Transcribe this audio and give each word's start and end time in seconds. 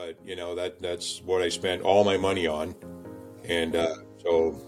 but 0.00 0.16
you 0.24 0.34
know 0.34 0.54
that 0.54 0.80
that's 0.80 1.20
what 1.26 1.42
I 1.42 1.50
spent 1.50 1.82
all 1.82 2.04
my 2.04 2.16
money 2.16 2.46
on, 2.46 2.74
and 3.44 3.76
uh, 3.76 3.96
so 4.18 4.58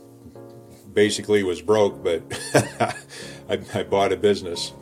basically 0.93 1.43
was 1.43 1.62
broke. 1.62 2.05
But 2.05 2.23
I, 3.49 3.58
I, 3.75 3.83
bought 3.84 4.13
a 4.13 4.17
business. 4.17 4.75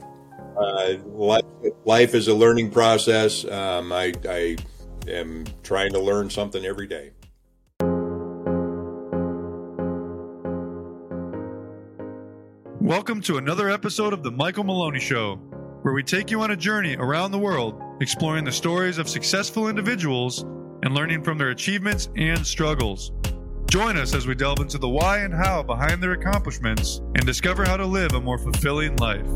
Uh, 0.60 0.94
life, 1.06 1.44
life, 1.84 2.14
is 2.14 2.26
a 2.26 2.34
learning 2.34 2.72
process. 2.72 3.44
Um, 3.44 3.92
I, 3.92 4.12
I 4.28 4.56
am 5.06 5.44
trying 5.62 5.92
to 5.92 6.00
learn 6.00 6.28
something 6.28 6.64
every 6.64 6.88
day. 6.88 7.12
Welcome 12.80 13.21
to 13.22 13.37
another 13.37 13.71
episode 13.71 14.12
of 14.12 14.24
The 14.24 14.32
Michael 14.32 14.64
Maloney 14.64 14.98
Show, 14.98 15.37
where 15.82 15.94
we 15.94 16.02
take 16.02 16.32
you 16.32 16.41
on 16.41 16.51
a 16.51 16.56
journey 16.56 16.96
around 16.96 17.30
the 17.30 17.38
world, 17.38 17.80
exploring 18.01 18.45
the 18.45 18.52
stories 18.52 18.96
of 18.96 19.09
successful 19.09 19.69
individuals 19.69 20.42
and 20.82 20.95
learning 20.95 21.23
from 21.23 21.37
their 21.37 21.50
achievements 21.50 22.09
and 22.16 22.46
struggles. 22.46 23.12
Join 23.68 23.98
us 23.98 24.14
as 24.14 24.26
we 24.26 24.34
delve 24.34 24.60
into 24.60 24.78
the 24.78 24.88
why 24.88 25.18
and 25.18 25.34
how 25.34 25.62
behind 25.62 26.02
their 26.02 26.12
accomplishments 26.12 27.02
and 27.14 27.26
discover 27.26 27.64
how 27.64 27.76
to 27.76 27.84
live 27.84 28.14
a 28.14 28.20
more 28.20 28.38
fulfilling 28.38 28.96
life. 28.96 29.26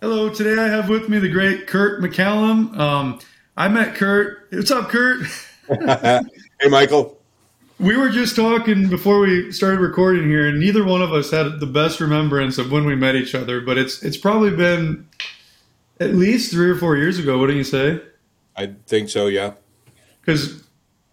Hello, 0.00 0.28
today 0.28 0.60
I 0.60 0.66
have 0.66 0.88
with 0.88 1.08
me 1.08 1.20
the 1.20 1.28
great 1.28 1.68
Curt 1.68 2.02
McCallum. 2.02 2.76
Um, 2.76 3.20
I 3.56 3.68
met 3.68 3.94
Curt. 3.94 4.48
What's 4.50 4.70
up, 4.72 4.88
Curt? 4.88 5.20
hey, 5.68 6.68
Michael 6.68 7.17
we 7.78 7.96
were 7.96 8.08
just 8.08 8.34
talking 8.34 8.88
before 8.88 9.20
we 9.20 9.52
started 9.52 9.80
recording 9.80 10.28
here, 10.28 10.48
and 10.48 10.58
neither 10.58 10.84
one 10.84 11.02
of 11.02 11.12
us 11.12 11.30
had 11.30 11.60
the 11.60 11.66
best 11.66 12.00
remembrance 12.00 12.58
of 12.58 12.72
when 12.72 12.84
we 12.84 12.96
met 12.96 13.14
each 13.14 13.34
other. 13.34 13.60
But 13.60 13.78
it's 13.78 14.02
it's 14.02 14.16
probably 14.16 14.50
been 14.50 15.08
at 16.00 16.14
least 16.14 16.50
three 16.52 16.68
or 16.70 16.76
four 16.76 16.96
years 16.96 17.18
ago. 17.18 17.38
What 17.38 17.48
do 17.48 17.56
you 17.56 17.64
say? 17.64 18.00
I 18.56 18.74
think 18.86 19.08
so. 19.08 19.26
Yeah. 19.28 19.52
Because, 20.20 20.64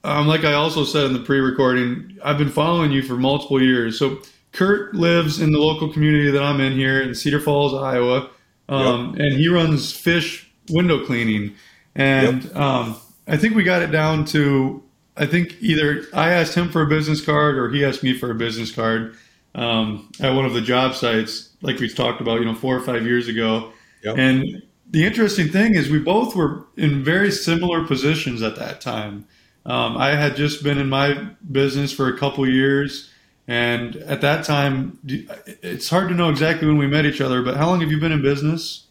um, 0.03 0.27
like 0.27 0.43
I 0.43 0.53
also 0.53 0.83
said 0.83 1.05
in 1.05 1.13
the 1.13 1.19
pre-recording, 1.19 2.17
I've 2.23 2.37
been 2.37 2.49
following 2.49 2.91
you 2.91 3.01
for 3.01 3.15
multiple 3.15 3.61
years. 3.61 3.97
So 3.97 4.19
Curt 4.51 4.93
lives 4.95 5.39
in 5.39 5.51
the 5.51 5.59
local 5.59 5.91
community 5.91 6.31
that 6.31 6.43
I'm 6.43 6.59
in 6.59 6.73
here 6.73 7.01
in 7.01 7.13
Cedar 7.13 7.39
Falls, 7.39 7.73
Iowa, 7.73 8.29
um, 8.67 9.11
yep. 9.11 9.19
and 9.19 9.33
he 9.37 9.47
runs 9.47 9.91
fish 9.91 10.49
window 10.69 11.05
cleaning. 11.05 11.55
And 11.95 12.43
yep. 12.43 12.55
um, 12.55 12.97
I 13.27 13.37
think 13.37 13.55
we 13.55 13.63
got 13.63 13.81
it 13.81 13.91
down 13.91 14.25
to 14.25 14.83
I 15.17 15.25
think 15.25 15.55
either 15.61 16.05
I 16.13 16.31
asked 16.31 16.55
him 16.55 16.69
for 16.69 16.81
a 16.81 16.87
business 16.87 17.23
card 17.23 17.57
or 17.57 17.69
he 17.69 17.85
asked 17.85 18.03
me 18.03 18.17
for 18.17 18.31
a 18.31 18.35
business 18.35 18.71
card 18.71 19.15
um, 19.55 20.11
at 20.19 20.33
one 20.33 20.45
of 20.45 20.53
the 20.53 20.61
job 20.61 20.95
sites, 20.95 21.51
like 21.61 21.79
we 21.79 21.87
talked 21.87 22.21
about, 22.21 22.39
you 22.39 22.45
know, 22.45 22.55
four 22.55 22.75
or 22.75 22.81
five 22.81 23.05
years 23.05 23.27
ago. 23.27 23.71
Yep. 24.03 24.17
And 24.17 24.61
the 24.89 25.05
interesting 25.05 25.49
thing 25.49 25.75
is, 25.75 25.89
we 25.89 25.99
both 25.99 26.35
were 26.35 26.65
in 26.77 27.03
very 27.03 27.31
similar 27.31 27.85
positions 27.85 28.41
at 28.41 28.55
that 28.57 28.81
time. 28.81 29.25
Um, 29.65 29.97
I 29.97 30.09
had 30.09 30.35
just 30.35 30.63
been 30.63 30.77
in 30.77 30.89
my 30.89 31.13
business 31.51 31.91
for 31.91 32.07
a 32.07 32.17
couple 32.17 32.47
years, 32.47 33.09
and 33.47 33.95
at 33.95 34.21
that 34.21 34.45
time, 34.45 34.99
it's 35.05 35.89
hard 35.89 36.09
to 36.09 36.15
know 36.15 36.29
exactly 36.29 36.67
when 36.67 36.77
we 36.77 36.87
met 36.87 37.05
each 37.05 37.21
other. 37.21 37.41
But 37.41 37.57
how 37.57 37.67
long 37.67 37.81
have 37.81 37.91
you 37.91 37.99
been 37.99 38.11
in 38.11 38.21
business? 38.21 38.87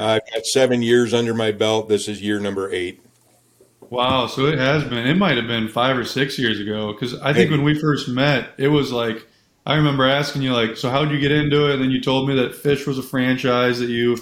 I've 0.00 0.22
got 0.32 0.44
seven 0.46 0.82
years 0.82 1.14
under 1.14 1.34
my 1.34 1.52
belt. 1.52 1.88
This 1.88 2.08
is 2.08 2.20
year 2.20 2.40
number 2.40 2.72
eight. 2.72 3.03
Wow, 3.90 4.26
so 4.26 4.46
it 4.46 4.58
has 4.58 4.84
been. 4.84 5.06
It 5.06 5.16
might 5.16 5.36
have 5.36 5.46
been 5.46 5.68
five 5.68 5.96
or 5.96 6.04
six 6.04 6.38
years 6.38 6.60
ago 6.60 6.92
because 6.92 7.14
I 7.20 7.32
think 7.32 7.50
when 7.50 7.62
we 7.62 7.78
first 7.78 8.08
met, 8.08 8.50
it 8.58 8.68
was 8.68 8.92
like 8.92 9.26
I 9.66 9.76
remember 9.76 10.04
asking 10.04 10.42
you 10.42 10.52
like, 10.52 10.76
so 10.76 10.90
how 10.90 11.04
did 11.04 11.12
you 11.12 11.20
get 11.20 11.32
into 11.32 11.68
it? 11.68 11.74
And 11.74 11.82
then 11.82 11.90
you 11.90 12.00
told 12.00 12.28
me 12.28 12.34
that 12.36 12.54
Fish 12.54 12.86
was 12.86 12.98
a 12.98 13.02
franchise 13.02 13.78
that 13.78 13.88
you 13.88 14.18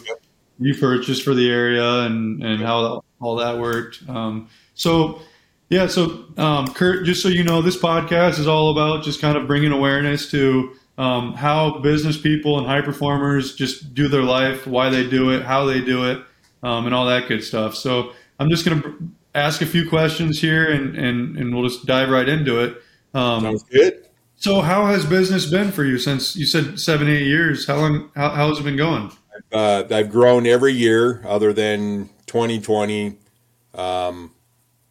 you 0.58 0.74
purchased 0.74 1.24
for 1.24 1.34
the 1.34 1.50
area 1.50 2.00
and 2.02 2.42
and 2.42 2.62
how 2.62 3.02
all 3.20 3.36
that 3.36 3.58
worked. 3.58 4.08
Um, 4.08 4.48
so 4.74 5.22
yeah, 5.68 5.86
so 5.86 6.26
um, 6.36 6.66
Curt, 6.74 7.06
just 7.06 7.22
so 7.22 7.28
you 7.28 7.42
know, 7.42 7.62
this 7.62 7.76
podcast 7.76 8.38
is 8.38 8.46
all 8.46 8.70
about 8.70 9.04
just 9.04 9.20
kind 9.20 9.36
of 9.36 9.46
bringing 9.46 9.72
awareness 9.72 10.30
to 10.30 10.76
um, 10.98 11.32
how 11.32 11.78
business 11.78 12.20
people 12.20 12.58
and 12.58 12.66
high 12.66 12.82
performers 12.82 13.54
just 13.54 13.94
do 13.94 14.06
their 14.06 14.22
life, 14.22 14.66
why 14.66 14.90
they 14.90 15.08
do 15.08 15.30
it, 15.30 15.42
how 15.42 15.64
they 15.64 15.80
do 15.80 16.10
it, 16.10 16.22
um, 16.62 16.84
and 16.86 16.94
all 16.94 17.06
that 17.06 17.26
good 17.26 17.42
stuff. 17.42 17.74
So 17.74 18.12
I'm 18.38 18.50
just 18.50 18.66
going 18.66 18.82
to 18.82 19.08
ask 19.34 19.62
a 19.62 19.66
few 19.66 19.88
questions 19.88 20.40
here, 20.40 20.70
and 20.70 20.96
and 20.96 21.36
and 21.36 21.54
we'll 21.54 21.68
just 21.68 21.86
dive 21.86 22.10
right 22.10 22.28
into 22.28 22.60
it. 22.60 22.82
Um, 23.14 23.42
Sounds 23.42 23.62
good. 23.64 24.06
So, 24.36 24.60
how 24.60 24.86
has 24.86 25.06
business 25.06 25.46
been 25.46 25.70
for 25.70 25.84
you 25.84 25.98
since 25.98 26.34
you 26.34 26.46
said 26.46 26.80
seven, 26.80 27.08
eight 27.08 27.22
years? 27.26 27.66
How 27.66 27.76
long? 27.76 28.10
How, 28.16 28.30
how 28.30 28.48
has 28.48 28.58
it 28.58 28.64
been 28.64 28.76
going? 28.76 29.12
Uh, 29.52 29.84
I've 29.90 30.10
grown 30.10 30.46
every 30.46 30.72
year, 30.72 31.22
other 31.26 31.52
than 31.52 32.10
2020. 32.26 33.18
Um, 33.74 34.32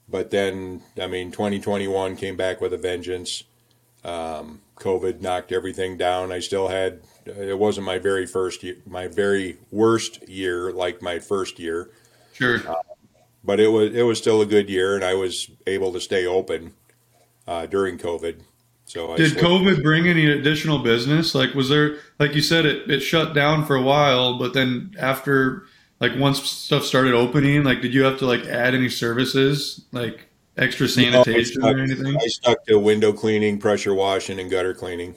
but 0.07 0.31
then, 0.31 0.81
I 0.99 1.07
mean, 1.07 1.31
2021 1.31 2.15
came 2.15 2.35
back 2.35 2.61
with 2.61 2.73
a 2.73 2.77
vengeance. 2.77 3.43
Um, 4.03 4.61
COVID 4.77 5.21
knocked 5.21 5.51
everything 5.51 5.97
down. 5.97 6.31
I 6.31 6.39
still 6.39 6.69
had. 6.69 7.01
It 7.25 7.59
wasn't 7.59 7.85
my 7.85 7.99
very 7.99 8.25
first, 8.25 8.63
year, 8.63 8.77
my 8.87 9.07
very 9.07 9.57
worst 9.69 10.27
year, 10.27 10.71
like 10.71 11.01
my 11.01 11.19
first 11.19 11.59
year. 11.59 11.91
Sure. 12.33 12.67
Uh, 12.67 12.75
but 13.43 13.59
it 13.59 13.69
was 13.69 13.93
it 13.95 14.03
was 14.03 14.17
still 14.17 14.41
a 14.41 14.45
good 14.45 14.69
year, 14.69 14.95
and 14.95 15.03
I 15.03 15.13
was 15.13 15.49
able 15.67 15.91
to 15.93 16.01
stay 16.01 16.25
open 16.25 16.73
uh, 17.47 17.65
during 17.65 17.97
COVID. 17.97 18.41
So 18.85 19.13
I 19.13 19.17
did 19.17 19.33
COVID 19.33 19.83
bring 19.83 20.07
any 20.07 20.29
additional 20.29 20.79
business? 20.79 21.33
Like, 21.33 21.53
was 21.53 21.69
there 21.69 21.97
like 22.19 22.35
you 22.35 22.41
said 22.41 22.65
it 22.65 22.89
it 22.89 22.99
shut 22.99 23.33
down 23.33 23.65
for 23.65 23.75
a 23.75 23.81
while, 23.81 24.37
but 24.37 24.53
then 24.53 24.95
after 24.99 25.63
like 25.99 26.11
once 26.17 26.41
stuff 26.43 26.83
started 26.83 27.13
opening, 27.13 27.63
like 27.63 27.81
did 27.81 27.93
you 27.93 28.03
have 28.03 28.19
to 28.19 28.25
like 28.25 28.45
add 28.45 28.75
any 28.75 28.89
services 28.89 29.85
like 29.91 30.27
extra 30.57 30.87
sanitation 30.87 31.61
no, 31.61 31.67
stuck, 31.67 31.75
or 31.75 31.79
anything? 31.79 32.17
I 32.17 32.27
stuck 32.27 32.65
to 32.65 32.77
window 32.77 33.13
cleaning, 33.13 33.59
pressure 33.59 33.93
washing, 33.93 34.39
and 34.39 34.49
gutter 34.51 34.73
cleaning. 34.73 35.15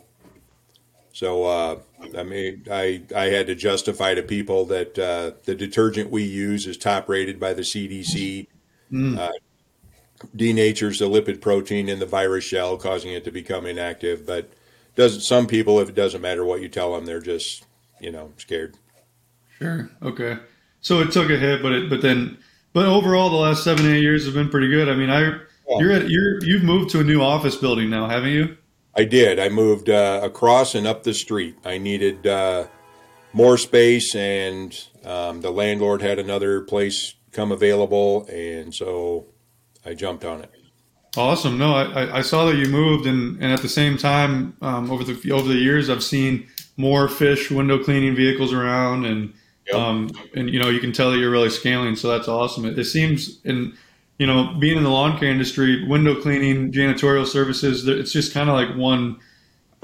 So 1.13 1.45
uh, 1.45 1.79
I 2.17 2.23
mean, 2.23 2.67
I 2.71 3.03
I 3.15 3.27
had 3.27 3.47
to 3.47 3.55
justify 3.55 4.15
to 4.15 4.23
people 4.23 4.65
that 4.67 4.99
uh, 4.99 5.33
the 5.45 5.55
detergent 5.55 6.11
we 6.11 6.23
use 6.23 6.67
is 6.67 6.77
top 6.77 7.09
rated 7.09 7.39
by 7.39 7.55
the 7.55 7.63
CDC. 7.63 8.47
Mm. 8.93 9.19
Uh, 9.19 9.33
denatures 10.37 10.99
the 10.99 11.09
lipid 11.09 11.41
protein 11.41 11.89
in 11.89 11.99
the 11.99 12.07
virus 12.07 12.45
shell, 12.45 12.77
causing 12.77 13.13
it 13.13 13.25
to 13.25 13.31
become 13.31 13.67
inactive. 13.67 14.25
But 14.27 14.51
doesn't 14.95 15.21
some 15.21 15.47
people, 15.47 15.81
if 15.81 15.89
it 15.89 15.95
doesn't 15.95 16.21
matter 16.21 16.45
what 16.45 16.63
you 16.63 16.69
tell 16.69 16.95
them, 16.95 17.05
they're 17.05 17.21
just 17.21 17.65
you 18.01 18.11
know 18.11 18.33
scared. 18.37 18.77
Sure. 19.59 19.91
Okay. 20.03 20.39
So 20.81 21.01
it 21.01 21.13
took 21.13 21.31
a 21.31 21.37
hit, 21.37 21.63
but 21.63 21.73
it 21.73 21.91
but 21.91 22.03
then 22.03 22.39
but 22.73 22.87
overall, 22.87 23.31
the 23.31 23.37
last 23.37 23.65
seven 23.65 23.87
eight 23.87 24.03
years 24.03 24.25
have 24.27 24.35
been 24.35 24.51
pretty 24.51 24.69
good. 24.69 24.89
I 24.89 24.95
mean, 24.95 25.11
I 25.11 25.21
yeah. 25.21 25.79
you're 25.79 25.93
at 25.93 26.11
you're 26.11 26.45
you've 26.45 26.65
moved 26.65 26.91
to 26.91 27.01
a 27.01 27.05
new 27.05 27.23
office 27.23 27.57
building 27.57 27.91
now, 27.91 28.09
haven't 28.09 28.31
you? 28.31 28.57
I 28.97 29.05
did. 29.05 29.39
I 29.39 29.49
moved 29.49 29.91
uh, 29.91 30.21
across 30.23 30.75
and 30.75 30.87
up 30.87 31.03
the 31.03 31.15
street. 31.15 31.57
I 31.65 31.79
needed 31.79 32.27
uh, 32.27 32.67
more 33.33 33.59
space, 33.59 34.15
and 34.15 34.77
um, 35.05 35.41
the 35.41 35.51
landlord 35.51 36.01
had 36.01 36.19
another 36.19 36.61
place 36.61 37.15
come 37.33 37.51
available, 37.51 38.27
and 38.29 38.73
so 38.73 39.27
I 39.85 39.95
jumped 39.95 40.25
on 40.25 40.43
it. 40.43 40.51
Awesome. 41.17 41.59
No, 41.59 41.75
I, 41.75 42.19
I 42.19 42.23
saw 42.23 42.47
that 42.47 42.57
you 42.57 42.67
moved, 42.67 43.07
and, 43.07 43.41
and 43.41 43.53
at 43.53 43.63
the 43.63 43.69
same 43.69 43.97
time, 43.97 44.57
um, 44.63 44.91
over 44.91 45.05
the 45.05 45.33
over 45.33 45.47
the 45.47 45.55
years, 45.55 45.91
I've 45.91 46.03
seen 46.03 46.49
more 46.77 47.09
fish 47.09 47.51
window 47.51 47.83
cleaning 47.83 48.17
vehicles 48.17 48.53
around, 48.53 49.05
and 49.05 49.33
yep. 49.67 49.77
um, 49.77 50.11
and 50.35 50.51
you 50.51 50.61
know 50.61 50.69
you 50.69 50.81
can 50.81 50.93
tell 50.93 51.11
that 51.13 51.19
you're 51.19 51.31
really 51.31 51.51
scaling. 51.51 51.95
So 51.95 52.09
that's 52.09 52.27
awesome. 52.27 52.65
It, 52.65 52.79
it 52.79 52.85
seems 52.85 53.41
in 53.45 53.77
you 54.19 54.27
know, 54.27 54.55
being 54.55 54.77
in 54.77 54.85
the 54.85 54.91
lawn 54.91 55.19
care 55.19 55.31
industry, 55.31 55.85
window 55.87 56.21
cleaning, 56.21 56.71
janitorial 56.73 57.27
services, 57.27 57.87
it's 57.89 58.13
just 58.13 58.33
kind 58.33 58.49
of 58.49 58.55
like 58.55 58.77
one 58.77 59.19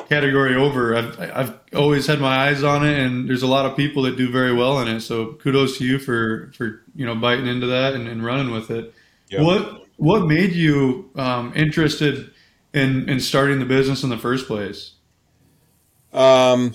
category 0.08 0.54
over. 0.54 0.94
I've, 0.96 1.20
I've 1.20 1.58
always 1.74 2.06
had 2.06 2.20
my 2.20 2.48
eyes 2.48 2.62
on 2.62 2.86
it, 2.86 2.98
and 2.98 3.28
there's 3.28 3.42
a 3.42 3.48
lot 3.48 3.66
of 3.66 3.76
people 3.76 4.02
that 4.04 4.16
do 4.16 4.30
very 4.30 4.52
well 4.52 4.80
in 4.80 4.88
it. 4.88 5.00
So 5.00 5.32
kudos 5.34 5.78
to 5.78 5.84
you 5.84 5.99
for 5.99 6.52
for 6.56 6.82
you 6.94 7.06
know 7.06 7.14
biting 7.14 7.46
into 7.46 7.66
that 7.66 7.94
and, 7.94 8.06
and 8.06 8.25
running 8.25 8.52
with 8.52 8.70
it. 8.70 8.94
Yep. 9.31 9.43
What 9.43 9.87
what 9.96 10.26
made 10.26 10.52
you 10.52 11.10
um, 11.16 11.52
interested 11.56 12.31
in 12.72 13.08
in 13.08 13.19
starting 13.20 13.58
the 13.58 13.64
business 13.64 14.05
in 14.05 14.10
the 14.10 14.19
first 14.19 14.46
place? 14.46 14.93
Um, 16.12 16.72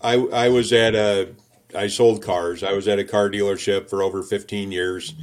I 0.00 0.14
I 0.14 0.48
was 0.50 0.72
at 0.72 0.94
a 0.94 1.30
I 1.74 1.88
sold 1.88 2.22
cars. 2.22 2.62
I 2.62 2.72
was 2.72 2.86
at 2.86 3.00
a 3.00 3.04
car 3.04 3.28
dealership 3.28 3.90
for 3.90 4.02
over 4.02 4.22
15 4.22 4.72
years 4.72 5.14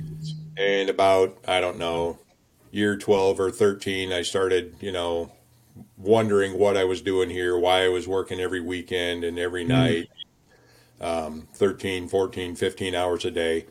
and 0.58 0.90
about 0.90 1.38
I 1.48 1.60
don't 1.62 1.78
know 1.78 2.20
year 2.72 2.98
12 2.98 3.40
or 3.40 3.52
13 3.52 4.12
I 4.12 4.22
started 4.24 4.76
you 4.80 4.92
know 4.92 5.32
wondering 5.98 6.58
what 6.58 6.76
I 6.76 6.84
was 6.84 7.02
doing 7.02 7.30
here 7.30 7.58
why 7.58 7.84
I 7.84 7.90
was 7.90 8.08
working 8.08 8.40
every 8.40 8.62
weekend 8.62 9.24
and 9.24 9.38
every 9.38 9.64
mm. 9.64 9.70
night 9.70 10.10
um, 11.00 11.48
13 11.54 12.08
14 12.08 12.56
15 12.56 12.96
hours 12.96 13.26
a 13.26 13.32
day 13.32 13.66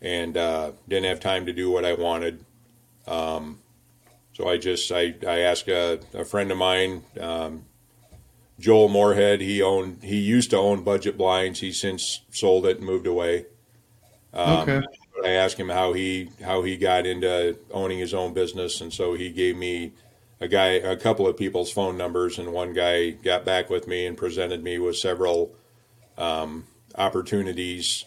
and 0.00 0.36
uh, 0.36 0.72
didn't 0.88 1.08
have 1.08 1.20
time 1.20 1.46
to 1.46 1.52
do 1.52 1.70
what 1.70 1.84
I 1.84 1.94
wanted 1.94 2.44
um, 3.06 3.60
so 4.32 4.48
I 4.48 4.56
just 4.56 4.90
I, 4.90 5.14
I 5.26 5.40
asked 5.40 5.68
a, 5.68 6.00
a 6.14 6.24
friend 6.24 6.50
of 6.50 6.58
mine 6.58 7.04
um, 7.20 7.64
Joel 8.58 8.88
Moorhead. 8.88 9.40
He 9.40 9.60
owned. 9.60 10.04
He 10.04 10.18
used 10.18 10.50
to 10.50 10.56
own 10.56 10.84
Budget 10.84 11.18
Blinds. 11.18 11.60
He 11.60 11.72
since 11.72 12.20
sold 12.30 12.64
it 12.64 12.76
and 12.78 12.86
moved 12.86 13.08
away. 13.08 13.46
Um, 14.32 14.60
Okay. 14.60 14.86
I 15.24 15.30
asked 15.30 15.58
him 15.58 15.68
how 15.68 15.92
he 15.92 16.30
how 16.42 16.62
he 16.62 16.76
got 16.76 17.06
into 17.06 17.58
owning 17.70 17.98
his 17.98 18.14
own 18.14 18.32
business, 18.32 18.80
and 18.80 18.92
so 18.92 19.14
he 19.14 19.30
gave 19.30 19.56
me 19.56 19.92
a 20.40 20.48
guy 20.48 20.70
a 20.70 20.96
couple 20.96 21.26
of 21.26 21.36
people's 21.36 21.70
phone 21.70 21.96
numbers, 21.96 22.38
and 22.38 22.52
one 22.52 22.72
guy 22.72 23.10
got 23.10 23.44
back 23.44 23.70
with 23.70 23.86
me 23.86 24.06
and 24.06 24.16
presented 24.16 24.62
me 24.62 24.78
with 24.78 24.96
several 24.96 25.54
um, 26.18 26.66
opportunities, 26.96 28.04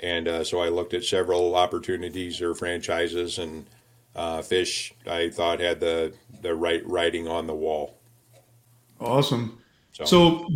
and 0.00 0.28
uh, 0.28 0.44
so 0.44 0.60
I 0.60 0.68
looked 0.68 0.94
at 0.94 1.04
several 1.04 1.54
opportunities 1.54 2.40
or 2.42 2.54
franchises, 2.54 3.38
and 3.38 3.66
uh, 4.14 4.42
Fish 4.42 4.92
I 5.06 5.30
thought 5.30 5.60
had 5.60 5.80
the 5.80 6.14
the 6.42 6.54
right 6.54 6.86
writing 6.86 7.28
on 7.28 7.46
the 7.46 7.54
wall. 7.54 7.98
Awesome. 9.00 9.58
So, 9.92 10.04
So 10.04 10.46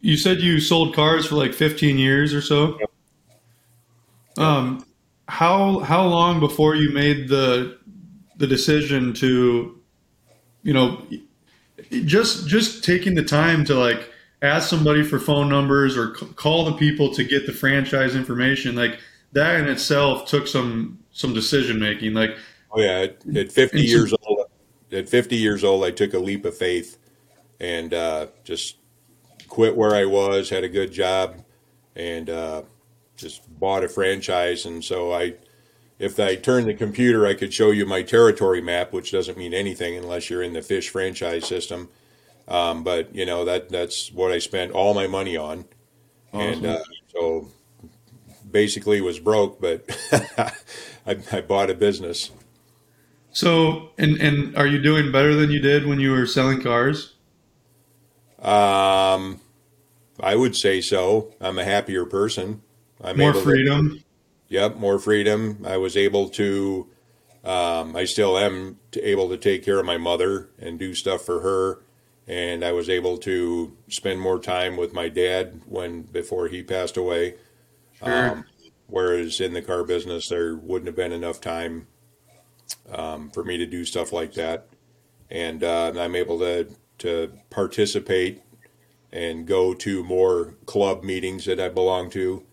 you 0.00 0.16
said 0.16 0.40
you 0.40 0.60
sold 0.60 0.94
cars 0.94 1.26
for 1.26 1.34
like 1.34 1.52
15 1.52 1.98
years 1.98 2.32
or 2.32 2.40
so. 2.40 2.78
Um, 4.36 4.84
how 5.28 5.80
how 5.80 6.06
long 6.06 6.40
before 6.40 6.74
you 6.74 6.90
made 6.90 7.28
the 7.28 7.78
the 8.36 8.46
decision 8.46 9.12
to, 9.14 9.78
you 10.62 10.72
know, 10.72 11.02
just 12.04 12.48
just 12.48 12.82
taking 12.84 13.14
the 13.14 13.22
time 13.24 13.64
to 13.66 13.74
like 13.74 14.10
ask 14.42 14.68
somebody 14.68 15.02
for 15.02 15.18
phone 15.18 15.48
numbers 15.48 15.96
or 15.96 16.16
c- 16.16 16.26
call 16.36 16.64
the 16.64 16.72
people 16.72 17.12
to 17.14 17.24
get 17.24 17.46
the 17.46 17.52
franchise 17.52 18.14
information, 18.16 18.74
like 18.74 18.98
that 19.32 19.60
in 19.60 19.68
itself 19.68 20.26
took 20.28 20.46
some 20.46 20.98
some 21.12 21.34
decision 21.34 21.78
making. 21.78 22.14
Like, 22.14 22.30
oh 22.72 22.80
yeah, 22.80 23.00
at, 23.00 23.36
at 23.36 23.52
50 23.52 23.60
And 23.60 23.88
so- 23.88 23.96
years 23.96 24.14
old, 24.24 24.46
at 24.92 25.08
50 25.08 25.36
years 25.36 25.62
old, 25.64 25.84
I 25.84 25.90
took 25.90 26.14
a 26.14 26.18
leap 26.18 26.44
of 26.44 26.56
faith 26.56 26.98
and 27.60 27.92
uh, 27.92 28.28
just 28.44 28.76
quit 29.48 29.76
where 29.76 29.94
I 29.94 30.04
was, 30.04 30.48
had 30.50 30.62
a 30.64 30.68
good 30.68 30.92
job, 30.92 31.42
and 31.96 32.30
uh, 32.30 32.62
just 33.18 33.42
bought 33.58 33.84
a 33.84 33.88
franchise. 33.88 34.64
And 34.64 34.82
so 34.82 35.12
I, 35.12 35.34
if 35.98 36.18
I 36.18 36.36
turned 36.36 36.68
the 36.68 36.74
computer, 36.74 37.26
I 37.26 37.34
could 37.34 37.52
show 37.52 37.70
you 37.70 37.84
my 37.84 38.02
territory 38.02 38.62
map, 38.62 38.92
which 38.92 39.12
doesn't 39.12 39.36
mean 39.36 39.52
anything 39.52 39.96
unless 39.96 40.30
you're 40.30 40.42
in 40.42 40.54
the 40.54 40.62
fish 40.62 40.88
franchise 40.88 41.46
system. 41.46 41.90
Um, 42.46 42.82
but 42.82 43.14
you 43.14 43.26
know 43.26 43.44
that 43.44 43.68
that's 43.68 44.10
what 44.10 44.32
I 44.32 44.38
spent 44.38 44.72
all 44.72 44.94
my 44.94 45.06
money 45.06 45.36
on, 45.36 45.66
and 46.32 46.64
uh, 46.64 46.82
so 47.08 47.48
basically 48.50 49.02
was 49.02 49.18
broke. 49.18 49.60
But 49.60 49.84
I, 51.06 51.18
I 51.30 51.40
bought 51.42 51.68
a 51.68 51.74
business. 51.74 52.30
so 53.32 53.90
and 53.98 54.16
and 54.16 54.56
are 54.56 54.66
you 54.66 54.80
doing 54.80 55.12
better 55.12 55.34
than 55.34 55.50
you 55.50 55.60
did 55.60 55.84
when 55.84 56.00
you 56.00 56.12
were 56.12 56.24
selling 56.26 56.62
cars? 56.62 57.16
Um, 58.38 59.40
I 60.18 60.34
would 60.34 60.56
say 60.56 60.80
so. 60.80 61.34
I'm 61.42 61.58
a 61.58 61.64
happier 61.64 62.06
person. 62.06 62.62
I'm 63.02 63.16
More 63.18 63.30
able 63.30 63.40
to- 63.40 63.44
freedom. 63.44 64.04
Yep, 64.48 64.76
more 64.76 64.98
freedom. 64.98 65.64
I 65.66 65.76
was 65.76 65.96
able 65.96 66.28
to. 66.30 66.88
Um, 67.44 67.94
I 67.94 68.04
still 68.04 68.36
am 68.38 68.78
able 69.00 69.28
to 69.28 69.36
take 69.36 69.64
care 69.64 69.78
of 69.78 69.84
my 69.86 69.96
mother 69.98 70.48
and 70.58 70.78
do 70.78 70.94
stuff 70.94 71.22
for 71.22 71.40
her, 71.40 71.80
and 72.26 72.64
I 72.64 72.72
was 72.72 72.88
able 72.90 73.16
to 73.18 73.76
spend 73.88 74.20
more 74.20 74.38
time 74.40 74.76
with 74.76 74.92
my 74.92 75.08
dad 75.08 75.60
when 75.66 76.02
before 76.02 76.48
he 76.48 76.62
passed 76.62 76.96
away. 76.96 77.34
Sure. 78.02 78.30
Um, 78.30 78.44
whereas 78.86 79.40
in 79.40 79.52
the 79.52 79.62
car 79.62 79.84
business, 79.84 80.28
there 80.28 80.56
wouldn't 80.56 80.86
have 80.86 80.96
been 80.96 81.12
enough 81.12 81.40
time 81.40 81.86
um, 82.92 83.30
for 83.30 83.44
me 83.44 83.56
to 83.58 83.66
do 83.66 83.84
stuff 83.84 84.12
like 84.12 84.32
that, 84.34 84.66
and 85.30 85.62
uh, 85.62 85.92
I'm 85.96 86.16
able 86.16 86.38
to 86.40 86.68
to 86.98 87.32
participate 87.50 88.42
and 89.12 89.46
go 89.46 89.72
to 89.72 90.02
more 90.02 90.54
club 90.66 91.04
meetings 91.04 91.44
that 91.44 91.60
I 91.60 91.68
belong 91.68 92.10
to. 92.10 92.44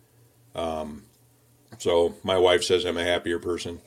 Um, 0.56 1.04
so 1.78 2.16
my 2.24 2.38
wife 2.38 2.64
says 2.64 2.86
I'm 2.86 2.98
a 2.98 3.04
happier 3.04 3.40
person, 3.40 3.82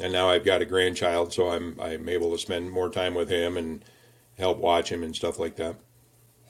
and 0.00 0.12
now 0.12 0.28
I've 0.28 0.44
got 0.44 0.62
a 0.62 0.66
grandchild, 0.66 1.32
so 1.32 1.50
I'm 1.50 1.78
I'm 1.80 2.08
able 2.08 2.32
to 2.32 2.38
spend 2.38 2.70
more 2.70 2.88
time 2.88 3.14
with 3.14 3.28
him 3.28 3.56
and 3.56 3.84
help 4.38 4.58
watch 4.58 4.90
him 4.90 5.02
and 5.02 5.14
stuff 5.14 5.38
like 5.38 5.56
that. 5.56 5.76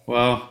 Wow. 0.07 0.51